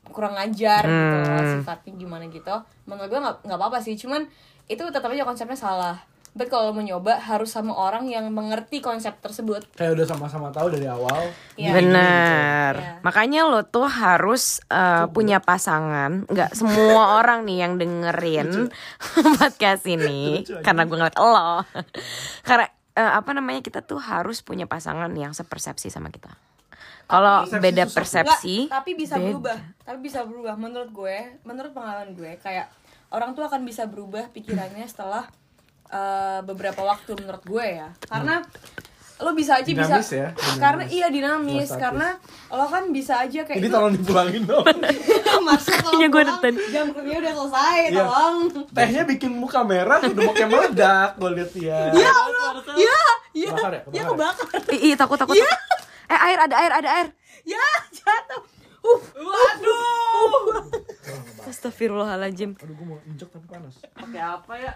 [0.07, 2.55] kurang ajar gitu sifatnya gimana gitu.
[2.85, 4.25] Menurut gue nggak nggak apa-apa sih, cuman
[4.67, 5.97] itu tetap aja konsepnya salah.
[6.37, 9.65] But kalau mau nyoba harus sama orang yang mengerti konsep tersebut.
[9.73, 11.33] Kayak udah sama-sama tahu dari awal.
[11.57, 11.73] Iya.
[11.73, 12.73] Bener.
[12.77, 12.93] Iya.
[13.01, 16.29] Makanya lo tuh harus uh, punya pasangan.
[16.29, 18.69] Nggak semua orang nih yang dengerin
[19.41, 20.45] podcast ini.
[20.67, 21.65] karena gue ngeliat lo.
[22.45, 22.69] karena
[23.01, 26.29] uh, apa namanya kita tuh harus punya pasangan yang sepersepsi sama kita.
[27.07, 27.95] Kalau beda susah.
[27.97, 29.25] persepsi, Nggak, tapi bisa beda.
[29.31, 32.67] berubah tapi bisa berubah menurut gue menurut pengalaman gue kayak
[33.15, 35.31] orang tuh akan bisa berubah pikirannya setelah
[35.97, 38.45] uh, beberapa waktu menurut gue ya karena
[39.17, 40.61] lo bisa aja Dinamis bisa ya, dinamis.
[40.61, 41.81] karena iya dinamis status.
[41.81, 42.09] karena
[42.51, 44.61] lo kan bisa aja kayak Ini tolong dipulangin dong.
[45.41, 46.55] masuk kalau Makanya gue nonton.
[46.69, 48.05] jam kerja udah selesai Iya.
[48.05, 48.37] tolong
[48.69, 51.81] Tehnya bikin muka merah udah mau kayak meledak gue lihat dia.
[51.97, 52.99] ya Allah ya
[53.33, 53.81] ya ya?
[53.91, 55.33] ya Kebakar ih, takut takut.
[55.33, 55.49] takut.
[56.07, 57.07] Eh air ada air ada air.
[57.43, 58.45] ya jatuh
[58.87, 60.63] uh waduh
[61.47, 62.59] Astagfirullahaladzim.
[62.59, 63.79] Aduh gue mau injek tapi panas.
[63.95, 64.73] Pakai apa ya?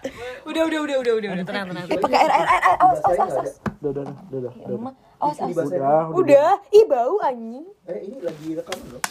[0.47, 2.77] udah udah udah udah udah udah tenang tenang Eh pakai air air air air.
[2.79, 3.33] Awas awas awas.
[3.35, 3.53] awas.
[3.83, 4.51] Udah udah udah udah.
[4.71, 4.93] udah.
[5.19, 5.55] Awas awas.
[5.67, 9.01] Udah, udah ih bau anjing Eh ini lagi rekam loh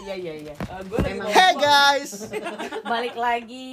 [0.00, 2.10] iya iya iya gue lagi mau Hey guys
[2.90, 3.70] Balik lagi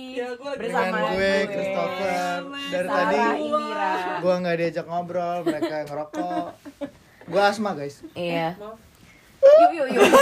[0.59, 3.19] Dengan gue Christopher Dari tadi.
[4.17, 6.47] Gue gak diajak ngobrol Mereka ngerokok
[7.31, 8.59] Gue asma guys Iya.
[9.41, 10.03] Yuk yuk yuk.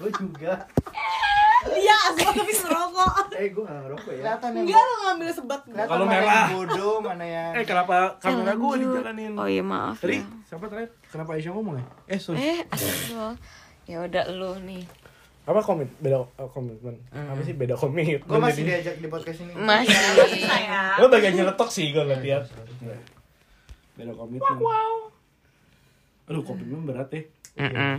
[0.00, 0.64] Gue juga
[1.60, 3.36] Iya, asal tapi ngerokok.
[3.36, 4.20] Eh gue gak ngerokok ya.
[4.24, 5.60] Kelihatan yang Enggak lo ngambil sebat.
[5.68, 6.46] Kalau merah.
[6.48, 9.32] bodoh Mana yang Eh kenapa kamera gue dijalanin?
[9.36, 10.24] Oh iya maaf Tadi ya.
[10.48, 10.90] siapa terakhir?
[11.12, 11.84] Kenapa Aisyah ngomong ya?
[12.08, 12.40] Eh sorry.
[12.40, 12.64] Eh.
[13.84, 14.88] Ya udah lu nih.
[15.44, 15.92] Apa komit?
[16.00, 16.96] Beda oh, komitmen.
[17.12, 18.24] Apa sih beda komit?
[18.24, 20.00] Gue masih diajak di podcast ini Masih.
[20.96, 22.48] Lo bagian nyeletok sih gue lihat.
[24.00, 24.56] Beda komitmen.
[26.30, 27.22] Aduh komitmen berat ya.
[27.58, 27.94] Mm-mm.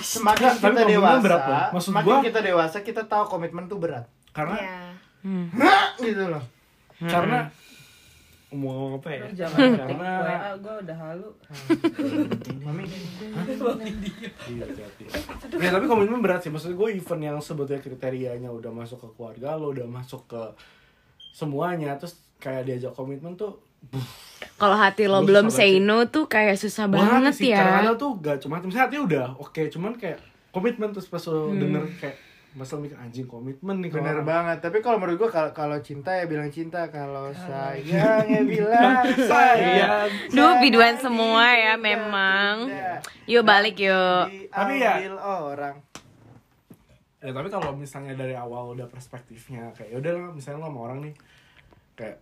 [0.00, 1.60] Semakin Tapi kita dewasa berat loh.
[1.70, 4.56] Maksud Semakin gua- kita dewasa Kita tahu komitmen tuh berat Karena
[5.54, 6.40] Hah, Gitu loh
[7.00, 7.48] karena
[8.50, 9.46] mau ngomong apa ya?
[9.46, 11.28] Jangan karena WA gue udah halu.
[12.60, 12.82] Mami
[14.44, 14.64] Iya.
[15.56, 16.50] Ya tapi komitmen berat sih.
[16.50, 20.42] Maksud gue event yang sebetulnya kriterianya udah masuk ke keluarga lo, udah masuk ke
[21.30, 23.56] semuanya, terus kayak diajak komitmen tuh
[24.54, 27.50] Kalau hati lo Lu belum susah say no tuh kayak susah banget banget sih.
[27.50, 27.64] ya.
[27.80, 30.20] Karena tuh gak cuma misalnya hati udah oke, cuman kayak
[30.50, 32.16] komitmen terus pas lo denger kayak
[32.50, 36.10] masalah mikir anjing komitmen nih Bener orang- banget, tapi kalau menurut gua kalau kalau cinta
[36.10, 40.10] ya bilang cinta, kalau sayang ya bilang Sayang.
[40.28, 42.66] Duh, biduan semua ya memang.
[43.24, 44.50] Yuk balik yuk.
[44.50, 45.78] Tapi ya- orang.
[47.16, 50.98] Ya tapi kalau misalnya dari awal udah perspektifnya kayak yaudah lah misalnya lo sama orang
[51.02, 51.14] nih
[51.94, 52.16] kayak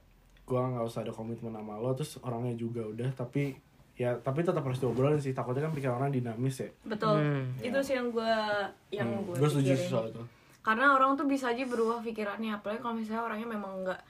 [0.49, 3.53] gua nggak usah ada komitmen sama lo terus orangnya juga udah tapi
[3.99, 5.34] ya tapi tetap harus diobrolin sih.
[5.34, 6.70] Takutnya kan pikiran orang dinamis ya.
[6.86, 7.18] Betul.
[7.59, 8.34] Itu sih yang gue
[8.94, 10.22] yang gue gue setuju soal itu.
[10.62, 14.01] Karena orang tuh bisa aja berubah pikirannya, apalagi kalau misalnya orangnya memang nggak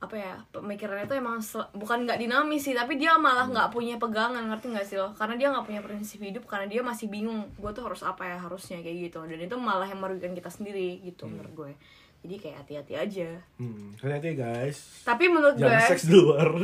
[0.00, 4.00] apa ya pemikirannya tuh emang sel- bukan nggak dinamis sih tapi dia malah nggak punya
[4.00, 5.12] pegangan ngerti nggak sih lo?
[5.12, 8.40] Karena dia nggak punya prinsip hidup karena dia masih bingung gue tuh harus apa ya
[8.40, 9.20] harusnya kayak gitu.
[9.28, 11.72] Dan itu malah yang merugikan kita sendiri gitu menurut gue
[12.20, 16.48] jadi kayak hati-hati aja hmm hati-hati ya guys tapi menurut jangan gue seks di luar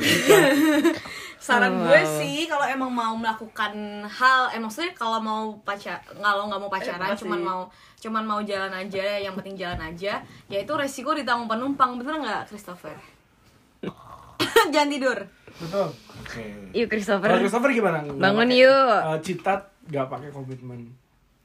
[1.38, 6.60] saran gue sih kalau emang mau melakukan hal eh maksudnya kalau mau pacar kalau nggak
[6.60, 7.60] mau pacaran cuman mau
[7.96, 12.42] cuman mau jalan aja yang penting jalan aja ya itu resiko ditanggung penumpang bener nggak
[12.46, 12.94] Christopher
[14.72, 15.18] jangan tidur.
[15.56, 15.88] Betul.
[16.20, 16.44] Oke.
[16.74, 17.28] Yuk Christopher.
[17.28, 18.02] Kalau Christopher gimana?
[18.02, 18.98] Nggak Bangun pakai- yuk.
[18.98, 20.80] eh, citat gak pakai komitmen.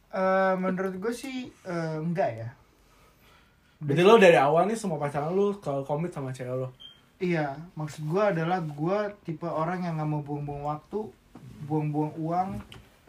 [0.10, 2.50] Eh, menurut gue sih eh, enggak ya.
[3.82, 6.70] Berarti lo dari awal nih semua pasangan lo kalau komit sama cewek lo.
[7.18, 11.00] Iya, maksud gue adalah gue tipe orang yang nggak mau buang-buang waktu,
[11.64, 12.50] buang-buang uang,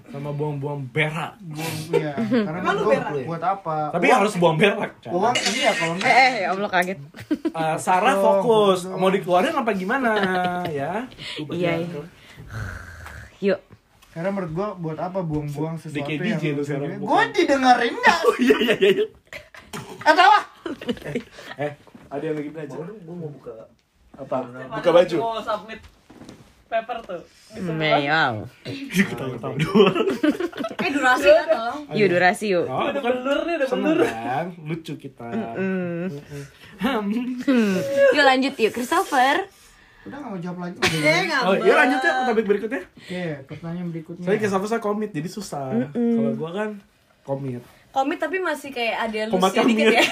[0.02, 1.38] Sama buang-buang berak.
[1.40, 2.12] buang iya.
[2.46, 3.88] Karena gue buat apa?
[3.88, 4.90] Tapi uang, harus buang berak.
[4.98, 5.08] Cak.
[5.10, 6.10] uang iya kalau enggak.
[6.10, 6.98] Eh, eh, ya Allah kaget.
[7.46, 8.84] Eh, Sarah fokus.
[8.84, 10.10] Mau dikeluarin apa gimana
[10.68, 11.08] ya?
[11.48, 12.02] Iya, iya.
[13.40, 13.60] Yuk.
[14.12, 18.18] Karena menurut gue buat apa buang-buang sesuatu DKDJ yang sekarang, gue didengerin nggak?
[18.26, 19.04] Oh iya iya iya.
[20.02, 20.10] Iya.
[20.10, 20.40] Atau apa?
[21.56, 21.72] Eh,
[22.08, 22.76] ada yang lagi belajar.
[22.82, 23.54] Gue mau buka
[24.12, 24.36] Apa?
[24.74, 25.16] Buka baju.
[25.16, 25.80] Mau submit
[26.66, 27.20] paper tuh.
[27.52, 28.00] Di sebelah.
[28.00, 28.34] Meow.
[28.64, 29.96] Ketawa-ketawa doang.
[30.82, 31.80] Eh durasi kan tolong.
[31.92, 32.64] Yuk durasi yuk.
[32.64, 33.96] Oh, Udah belur nih, udah belur.
[34.08, 34.46] kan?
[34.64, 35.26] Lucu kita.
[38.16, 39.46] Yuk lanjut yuk Christopher.
[40.02, 40.76] Udah nggak mau jawab lagi.
[41.12, 41.28] Eh.
[41.46, 42.82] Oh, yuk lanjut ya ke topik berikutnya.
[42.98, 44.24] Oke, pertanyaan berikutnya.
[44.26, 45.92] Soalnya kisah saya komit, jadi susah.
[45.92, 46.70] Kalau gua kan
[47.22, 47.62] komit.
[47.92, 50.00] Komit tapi masih kayak ada lusnya dikit kamit.
[50.00, 50.04] ya.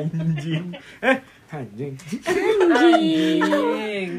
[0.00, 0.64] anjing.
[1.04, 1.16] Eh,
[1.52, 1.94] anjing.
[2.72, 4.10] Anjing.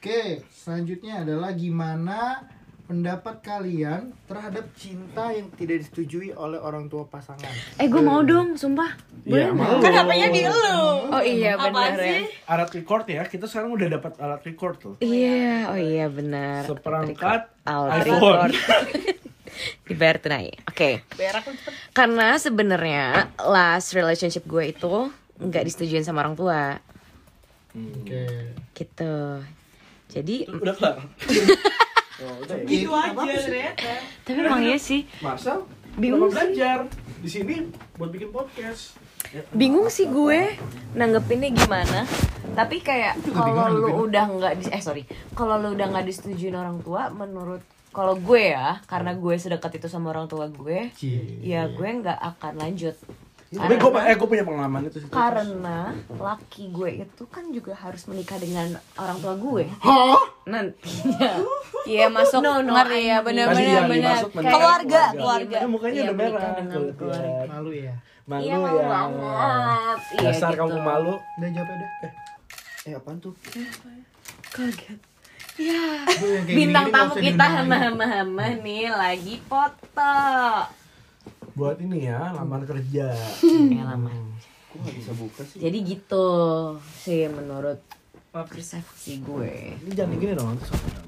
[0.00, 2.46] Oke, selanjutnya adalah gimana
[2.90, 7.46] pendapat kalian terhadap cinta yang tidak disetujui oleh orang tua pasangan.
[7.78, 8.98] Eh gue mau dong, sumpah.
[9.22, 9.78] Iya, mau.
[9.78, 11.06] Kan apanya di elu.
[11.14, 12.02] Oh iya benar ya.
[12.02, 12.26] sih?
[12.50, 14.94] Alat record ya, kita sekarang udah dapat alat record tuh.
[14.98, 16.66] Iya, oh iya benar.
[16.66, 18.50] Seperangkat Alat iPhone.
[18.50, 18.50] record.
[19.86, 20.50] Dibayar tunai.
[20.66, 21.06] Oke.
[21.14, 21.72] Berak lu cepet.
[21.94, 26.82] Karena sebenarnya last relationship gue itu nggak disetujuin sama orang tua.
[27.70, 28.50] Oke.
[28.74, 29.14] Gitu.
[30.10, 30.98] Jadi, Udah kelar.
[32.24, 32.66] oh, udah ya.
[32.68, 33.92] Gitu aja ternyata.
[34.24, 35.08] tapi emang iya sih.
[35.24, 35.64] Marcel,
[35.98, 36.78] Bingung sama belajar?
[37.20, 37.54] Di sini
[37.98, 38.96] buat bikin podcast.
[39.30, 40.56] Ya, bingung sih gue
[40.96, 42.08] nanggepinnya gimana.
[42.56, 45.04] Tapi kayak kalau lu udah nggak di eh sorry.
[45.36, 49.90] Kalau lu udah nggak disetujuin orang tua menurut kalau gue ya karena gue sedekat itu
[49.90, 50.94] sama orang tua gue
[51.42, 52.94] ya gue nggak akan lanjut
[53.50, 55.10] Tapi gue eh, gue punya pengalaman itu sih.
[55.10, 60.22] karena laki gue itu kan juga harus menikah dengan orang tua gue Hah?
[60.46, 61.30] nantinya
[61.90, 65.02] Iya masuk No, no, ngerti ya I benar Tadi benar Keluarga keluarga.
[65.10, 65.56] keluarga.
[65.56, 66.52] Eh, mukanya Iya, udah merah.
[67.48, 67.94] Malu ya.
[68.22, 68.58] Malu iya ya.
[68.60, 71.14] malu banget iya Dasar gitu kamu malu.
[71.18, 71.90] Udah jawab udah.
[72.80, 73.34] Eh apaan tuh?
[74.50, 74.98] kaget
[75.56, 75.82] ya
[76.44, 80.16] bintang tamu kita hama-hama nih lagi foto
[81.52, 83.10] Buat ini ya, lamar kerja.
[83.44, 84.10] ya lama
[84.70, 85.58] Gue gak bisa buka sih.
[85.58, 86.26] jadi gitu
[86.96, 87.82] sih menurut
[88.30, 90.46] persepsi gue Ini jangan gini dong.
[90.48, 90.98] nanti soalnya.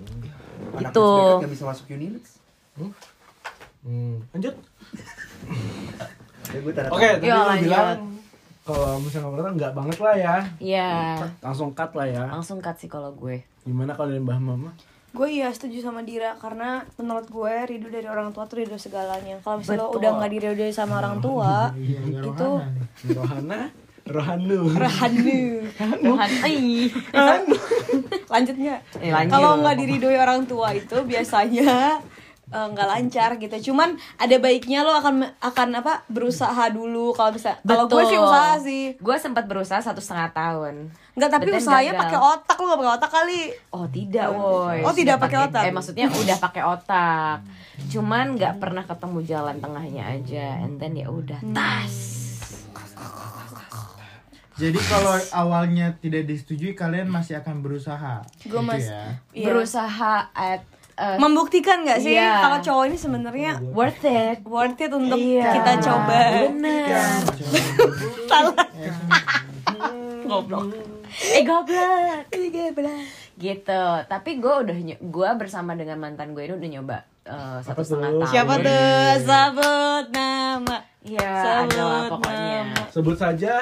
[0.74, 1.06] Anak Gitu.
[1.38, 2.24] Gak bisa masuk Unilix.
[3.82, 4.18] Hmm.
[4.30, 4.54] Lanjut.
[6.44, 7.64] Ya Oke, tadi Yuk, lu lanjut.
[7.64, 7.98] bilang
[8.62, 10.36] kalau misalnya kamu datang nggak banget lah ya.
[10.60, 10.90] ya
[11.40, 12.24] Langsung cut lah ya.
[12.28, 14.70] langsung cut sih kalau gue Gimana kalau dari Mbah Mama?
[15.12, 19.36] Gue iya setuju sama Dira karena menurut gue ridho dari orang tua tuh ridho segalanya.
[19.40, 22.50] Kalau misalnya lo udah nggak diridhoi sama orang tua, Iya, nggak itu
[23.12, 23.60] rohana
[24.02, 24.60] Rohanu.
[24.74, 25.40] rahanu.
[26.02, 26.90] Tuhan Ai.
[28.26, 28.80] Lanjut nggak?
[28.98, 29.30] Eh, lanjut.
[29.30, 32.02] Kalau nggak diridhoi orang tua itu biasanya
[32.52, 33.72] eh, nggak lancar gitu.
[33.72, 37.56] Cuman ada baiknya lo akan akan apa berusaha dulu kalau bisa.
[37.64, 38.84] Kalau gue sih usaha sih.
[39.00, 42.94] gue sempat berusaha satu setengah tahun Nggak tapi then usahanya pakai otak lo nggak pakai
[42.96, 43.40] otak kali.
[43.68, 44.80] Oh tidak, woi.
[44.80, 45.62] Oh, tidak pakai otak?
[45.68, 47.38] Eh maksudnya udah pakai otak.
[47.92, 50.64] Cuman nggak pernah ketemu jalan tengahnya aja.
[50.64, 52.22] And then ya udah tas.
[54.56, 58.24] Jadi kalau awalnya tidak disetujui kalian masih akan berusaha.
[58.46, 59.18] Gue Gitu mas ya.
[59.32, 59.46] iya.
[59.48, 60.62] Berusaha at
[60.94, 62.40] uh, membuktikan nggak sih Iya.
[62.40, 64.40] kalau cowok ini sebenarnya worth it.
[64.44, 65.52] worth it untuk Iya.
[65.54, 66.20] kita coba.
[66.48, 66.86] Bener.
[68.30, 68.54] Salah.
[70.24, 70.72] Goblok.
[71.12, 72.24] Eh goblok.
[73.34, 73.82] Gitu.
[74.06, 78.20] Tapi gue udah gue bersama dengan mantan gue ini udah nyoba uh, satu setengah tuh?
[78.22, 78.32] tahun.
[78.32, 79.12] Siapa tuh?
[79.20, 80.76] Sebut nama.
[81.02, 82.58] Ya, Sebut adalah pokoknya.
[82.64, 82.84] nama.
[82.88, 83.54] Sebut saja.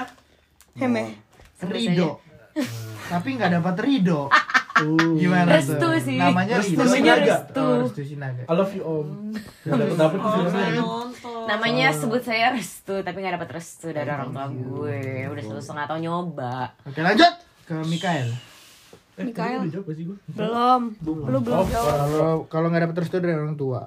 [0.77, 1.17] Heme.
[1.61, 2.30] Ridho.
[3.09, 4.31] Tapi nggak dapat ridho.
[5.17, 5.93] Gimana Restu tuh?
[6.01, 6.17] sih.
[6.17, 6.81] Namanya Restu.
[6.81, 7.21] Sinaga.
[7.21, 7.61] Restu.
[7.61, 8.43] Oh, Restu Sinaga.
[8.49, 9.09] I love you Om.
[9.35, 10.81] Di filmnya.
[10.81, 11.41] Nonton.
[11.45, 15.01] Namanya sebut saya restu tapi nggak dapat restu dari orang tua gue.
[15.29, 16.55] Udah satu setengah tahun nyoba.
[16.87, 17.33] Oke lanjut
[17.67, 18.29] ke Mikael.
[19.21, 19.61] Eh, Mikael.
[20.33, 20.83] Belum.
[21.05, 21.93] Lu belum Oh, jawab.
[21.93, 23.83] Kalau kalau nggak dapat restu dari orang tua.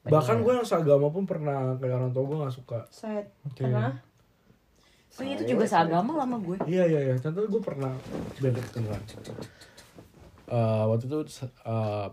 [0.00, 2.78] Bahkan gue yang seagama pun pernah kayak orang tua gue gak suka.
[2.88, 3.36] Set.
[3.44, 3.64] Oke.
[5.10, 6.56] Karena Oh itu juga seagama lama gue.
[6.64, 7.14] Iya iya iya.
[7.18, 7.92] Contoh gue pernah
[8.38, 9.02] beda kedengeran.
[10.46, 11.18] Eh waktu itu
[11.62, 12.08] uh,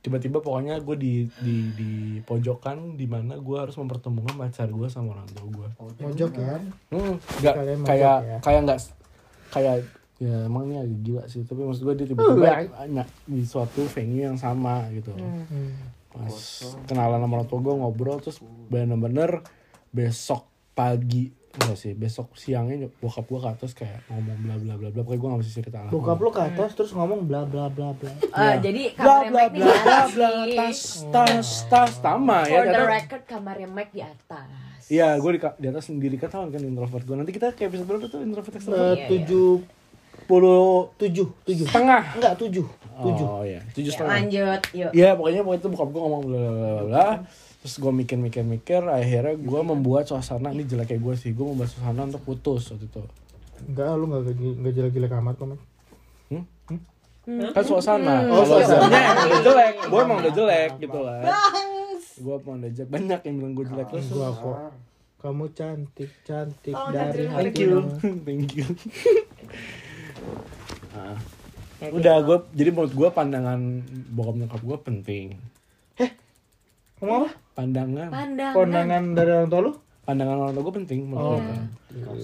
[0.00, 1.92] tiba-tiba pokoknya gue di di di
[2.22, 5.68] pojokan di mana gue harus mempertemukan pacar gue sama orang tua gue
[6.00, 6.56] Mojok ya.
[6.88, 8.38] hmm, nggak kayak ya?
[8.40, 8.78] kayak nggak
[9.52, 9.76] kayak
[10.16, 14.24] ya emang ini agak gila sih tapi maksud gue dia tiba-tiba banyak di suatu venue
[14.24, 15.76] yang sama gitu Hmm.
[16.10, 16.34] pas
[16.88, 19.44] kenalan sama orang tua gue ngobrol terus bener-bener
[19.92, 24.88] besok pagi enggak sih besok siangnya bokap gue ke atas kayak ngomong bla bla bla
[24.88, 27.66] bla pokoknya gue gak bisa cerita lah Bokap lu ke atas terus ngomong bla bla
[27.66, 28.06] bla bla.
[28.06, 30.78] Eh, jadi bla kamarnya bla bla di bla atas bla tas
[31.10, 34.46] tas tas sama ya For the record kamarnya Mike di atas.
[34.86, 37.14] Iya, gue di, di atas sendiri ketahuan kan introvert gue.
[37.14, 38.94] Nanti kita kayak episode berapa tuh introvert Eh, extrovert?
[38.96, 39.50] Iya, tujuh
[40.20, 41.66] Puluh tujuh tujuh.
[41.66, 42.02] setengah.
[42.14, 42.66] Enggak tujuh
[43.00, 43.26] tujuh.
[43.26, 44.14] Oh iya, tujuh Ya, setengah.
[44.18, 44.90] lanjut, yuk.
[44.92, 47.06] Iya, pokoknya pokoknya itu bokap gue ngomong bla bla bla bla.
[47.60, 51.30] Terus gue mikir-mikir-mikir, akhirnya gue membuat suasana ini jelek kayak gue sih.
[51.30, 53.02] Gue membuat suasana untuk putus waktu itu.
[53.68, 55.64] Enggak, lu enggak enggak jelek-jelek amat kok, Mike.
[57.52, 58.24] Kan suasana.
[58.26, 58.80] Oh, Kalau suasana.
[58.80, 59.74] sebenarnya emang udah jelek.
[59.86, 61.22] Gue emang udah jelek gitu kan.
[62.16, 62.90] Gue emang udah jelek.
[62.90, 64.06] Banyak yang bilang gue jelek terus.
[64.08, 64.56] Gua kok.
[65.20, 67.36] Kamu cantik, cantik Oh, dari hati.
[67.44, 67.76] Thank you,
[68.24, 68.64] thank you.
[70.90, 71.16] Nah,
[71.82, 73.60] udah gue jadi menurut gue pandangan
[74.10, 75.26] bokap nyokap gue penting
[77.00, 77.30] Ngomong apa?
[77.60, 78.54] Pandangan Pandangan.
[78.54, 79.72] Kondangan dari orang tua lu?
[80.00, 81.58] pandangan orang tua gue penting menurut gue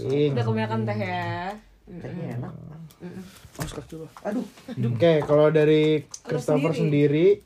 [0.08, 0.32] Ing.
[0.32, 1.52] Udah kebanyakan teh ya.
[1.86, 2.54] Tehnya enak.
[3.54, 4.42] oh suka coba Aduh.
[4.88, 7.38] Oke, kalau dari Christopher sendiri.
[7.38, 7.44] sendiri,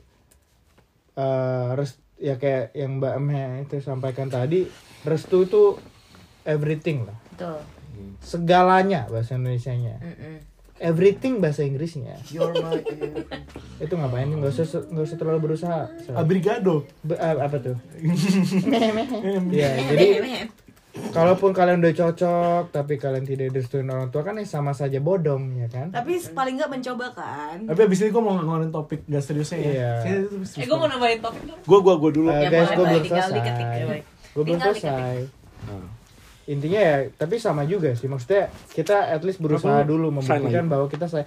[1.14, 4.64] eh, res- ya kayak yang Mbak Meh itu sampaikan tadi,
[5.02, 5.76] restu itu
[6.44, 7.18] everything lah.
[7.30, 7.58] Betul.
[8.18, 9.98] Segalanya bahasa Indonesianya.
[9.98, 10.36] Mm-mm.
[10.80, 12.16] Everything bahasa Inggrisnya.
[12.32, 13.44] You're my everything.
[13.76, 14.32] Itu ngapain?
[14.32, 15.92] Nggak usah nggak usah terlalu berusaha.
[16.16, 17.76] abrigado Be- eh, apa tuh?
[19.52, 20.06] ya, jadi
[20.90, 25.60] kalaupun kalian udah cocok tapi kalian tidak direstuin orang tua kan ya sama saja bodong
[25.60, 25.92] ya kan?
[25.92, 27.56] Tapi paling nggak mencoba kan.
[27.62, 29.92] tapi abis ini gue mau ngeluarin topik gak seriusnya ya Iya.
[30.34, 31.60] Eh gue mau nambahin topik dong.
[31.60, 34.00] gue gue gue dulu Ya, guys, gue belum Tinggal selesai.
[34.32, 35.39] Gue belum selesai.
[36.50, 38.10] Intinya ya, tapi sama juga sih.
[38.10, 39.86] Maksudnya kita at least berusaha Apa?
[39.86, 41.22] dulu membuktikan bahwa kita saya.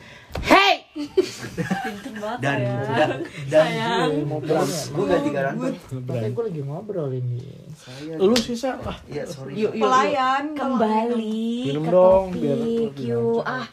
[2.44, 2.76] Dan ya.
[2.86, 3.10] dan
[3.50, 3.90] dan ya?
[4.14, 5.74] gue ganti garantor.
[6.06, 7.40] Makanya gue lagi ngobrol ini.
[7.74, 8.20] Saya.
[8.20, 9.58] lu sisa ah Iya sorry.
[9.58, 10.60] Yuk, yuk, Pelayan yuk.
[10.60, 12.94] Kembali Minum ke dong, biar-.
[12.94, 13.68] Yuk, ah.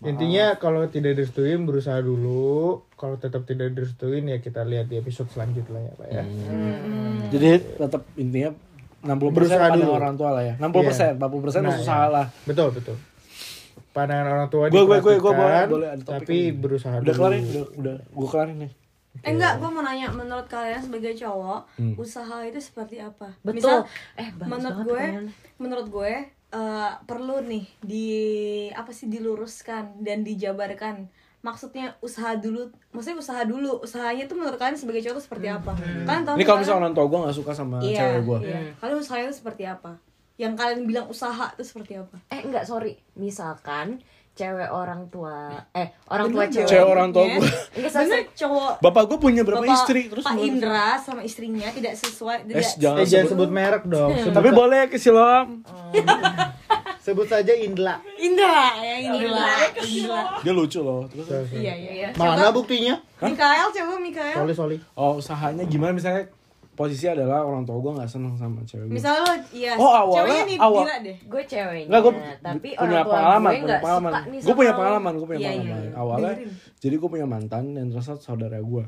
[0.00, 2.88] Intinya kalau tidak direstuin berusaha dulu.
[2.96, 6.24] Kalau tetap tidak direstuin ya kita lihat di episode selanjutnya ya, Pak ya.
[7.32, 7.48] jadi
[7.80, 8.52] tetap intinya
[9.02, 9.92] 60% Berusaha pandangan dulu.
[9.94, 12.08] orang tua lah ya 60% 40% persen Nah, usaha ya.
[12.10, 12.96] lah Betul, betul.
[13.90, 16.54] Pandangan orang tua Gue gue gue gue boleh boleh ada topik tapi lagi.
[16.54, 17.16] berusaha udah dulu.
[17.16, 18.72] kelarin udah udah gue kelarin nih
[19.18, 21.94] Eh enggak, gue mau nanya menurut kalian sebagai cowok, Hmm.
[21.96, 23.34] usaha itu seperti apa?
[23.40, 23.58] Betul.
[23.58, 23.78] Misal,
[24.14, 25.32] Eh, menurut gue, pertanyaannya.
[25.58, 28.06] menurut gue eh, perlu nih di
[28.70, 31.10] apa sih diluruskan dan dijabarkan.
[31.40, 33.80] Maksudnya usaha dulu, maksudnya usaha dulu.
[33.80, 35.72] Usahanya tuh menurut kalian sebagai cowok tuh seperti apa?
[35.72, 38.60] Kalian tahu ini kalau misalnya orang tua gue gak suka sama iya, cewek gue Iya.
[38.76, 39.92] Kalian usahanya tuh seperti apa?
[40.36, 42.16] Yang kalian bilang usaha itu seperti apa?
[42.28, 43.00] Eh, enggak, sorry.
[43.14, 46.68] Misalkan cewek orang tua eh orang tua Bener cewek.
[46.70, 50.38] cewek orang tua gue Enggak, cowok bapak gue punya berapa Bapak istri terus Pak?
[50.38, 53.36] Indra sama istrinya tidak sesuai tidak Eh, jangan Eh jangan sebut.
[53.36, 54.10] sebut merek dong.
[54.14, 55.60] Sebut, tapi boleh ke silam
[57.00, 57.96] sebut saja Indla.
[58.14, 63.00] Indra ya Indra Indra dia lucu loh terus iya iya iya Mana buktinya?
[63.18, 64.76] Mikael coba Mikael Sorry, sorry.
[64.94, 66.28] oh usahanya gimana misalnya
[66.70, 70.16] posisi adalah orang tua gue nggak seneng sama cewek gue misalnya lo iya Oh, awalnya-
[70.18, 73.60] ceweknya nih awal- gila deh Gue ceweknya, Enggak, gue tapi punya orang tua pengalaman, gue
[73.60, 74.10] punya pengalaman.
[74.12, 75.80] suka nih Gue punya pengalaman, gue punya Iya, iya, pengalaman.
[75.82, 75.92] iya.
[75.94, 76.50] Awalnya, Dengerin.
[76.78, 78.84] jadi gue punya mantan dan ternyata saudara gue.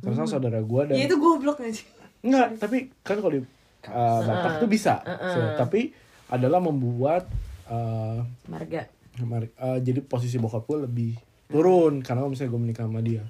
[0.00, 1.84] Ternyata saudara gue dan ya itu goblok aja
[2.20, 3.40] enggak, tapi kan kalau di
[3.84, 4.94] uh, Batak tuh bisa.
[5.04, 5.92] So, tapi
[6.28, 7.28] adalah membuat
[7.68, 8.88] uh, Marga.
[9.14, 11.12] Uh, jadi posisi bokap gue lebih
[11.46, 13.22] turun karena kalau misalnya gue menikah sama dia.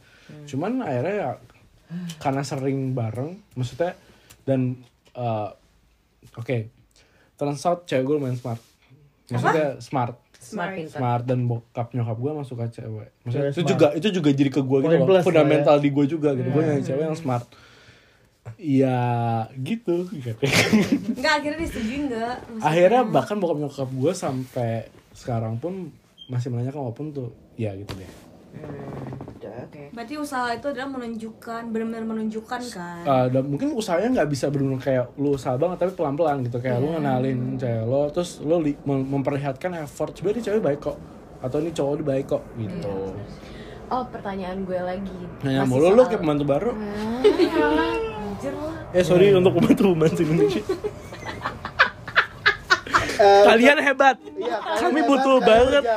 [0.49, 1.30] Cuman akhirnya ya
[2.18, 3.92] karena sering bareng, maksudnya
[4.49, 4.80] dan
[5.12, 5.53] uh,
[6.34, 6.57] oke,
[7.36, 8.61] turns out cewek gue lumayan smart.
[9.28, 11.01] Maksudnya smart, Smart pintar.
[11.01, 13.09] smart dan bokap nyokap gue emang suka cewek.
[13.24, 13.72] Maksudnya Cewek itu smart.
[13.72, 16.49] juga itu juga jadi ke gue gitu loh, plus lah fundamental di gue juga gitu.
[16.49, 17.45] Gue nyari cewek yang smart.
[18.55, 19.01] Ya
[19.57, 20.05] gitu.
[21.16, 24.70] enggak akhirnya disetujui enggak Maksudnya- akhirnya bahkan bokap nyokap gue sampai
[25.11, 25.88] sekarang pun
[26.26, 28.11] masih menanyakan walaupun tuh ya gitu deh
[29.34, 29.66] Udah.
[29.66, 29.90] Oke.
[29.90, 34.78] berarti usaha itu adalah menunjukkan benar-benar menunjukkan kan Uh, dan mungkin usahanya nggak bisa benar
[34.78, 38.61] kayak lu usaha banget tapi pelan pelan gitu kayak lu ngenalin cewek lo terus lu
[38.61, 40.97] li- mem- memperlihatkan effort sebenarnya ini cewek baik kok
[41.40, 42.95] atau ini cowok dia baik kok gitu
[43.86, 45.18] Oh, pertanyaan gue lagi.
[45.40, 47.20] nanya mulu lu kayak pembantu baru Ah,
[48.45, 48.92] anjir lah.
[48.92, 50.62] eh sorry untuk pembantu pembantu Indonesia.
[53.14, 54.16] Kalian hebat.
[54.18, 55.82] Iya, kalian kami hebat, butuh kalian banget.
[55.82, 55.92] kerja